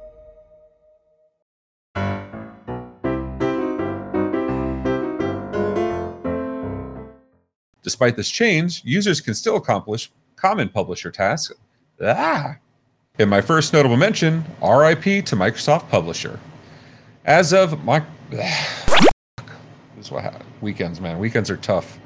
Despite 7.83 8.15
this 8.15 8.31
change, 8.31 8.83
users 8.85 9.21
can 9.21 9.35
still 9.35 9.57
accomplish 9.57 10.13
common 10.37 10.69
publisher 10.69 11.11
tasks. 11.11 11.53
Ah. 12.01 12.59
In 13.19 13.29
my 13.29 13.41
first 13.41 13.73
notable 13.73 13.97
mention, 13.97 14.45
RIP 14.63 15.03
to 15.03 15.35
Microsoft 15.35 15.89
Publisher. 15.89 16.39
As 17.25 17.53
of 17.53 17.85
my 17.85 18.05
this 18.31 19.11
is 19.99 20.13
what 20.13 20.43
weekends, 20.61 21.01
man. 21.01 21.19
Weekends 21.19 21.51
are 21.51 21.57
tough. 21.57 21.99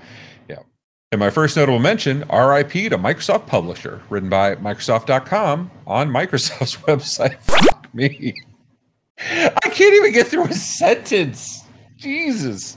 In 1.11 1.19
my 1.19 1.31
first 1.31 1.57
notable 1.57 1.79
mention, 1.79 2.19
RIP 2.31 2.71
to 2.91 2.99
Microsoft 2.99 3.47
Publisher, 3.47 4.03
written 4.11 4.29
by 4.29 4.57
Microsoft.com 4.57 5.71
on 5.87 6.11
Microsoft's 6.11 6.77
website. 6.77 7.41
Fuck 7.41 7.89
me. 7.95 8.35
I 9.19 9.71
can't 9.71 9.95
even 9.95 10.13
get 10.13 10.27
through 10.27 10.45
a 10.45 10.53
sentence. 10.53 11.65
Jesus. 11.97 12.77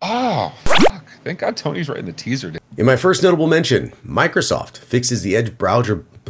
Oh, 0.00 0.54
fuck. 0.64 1.10
Thank 1.24 1.40
God 1.40 1.56
Tony's 1.56 1.88
writing 1.88 2.06
the 2.06 2.12
teaser. 2.12 2.52
down. 2.52 2.60
In 2.76 2.86
my 2.86 2.94
first 2.94 3.24
notable 3.24 3.48
mention, 3.48 3.90
Microsoft 4.06 4.78
fixes 4.78 5.22
the 5.22 5.34
Edge 5.34 5.58
browser. 5.58 6.06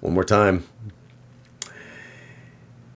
One 0.00 0.12
more 0.12 0.24
time. 0.24 0.64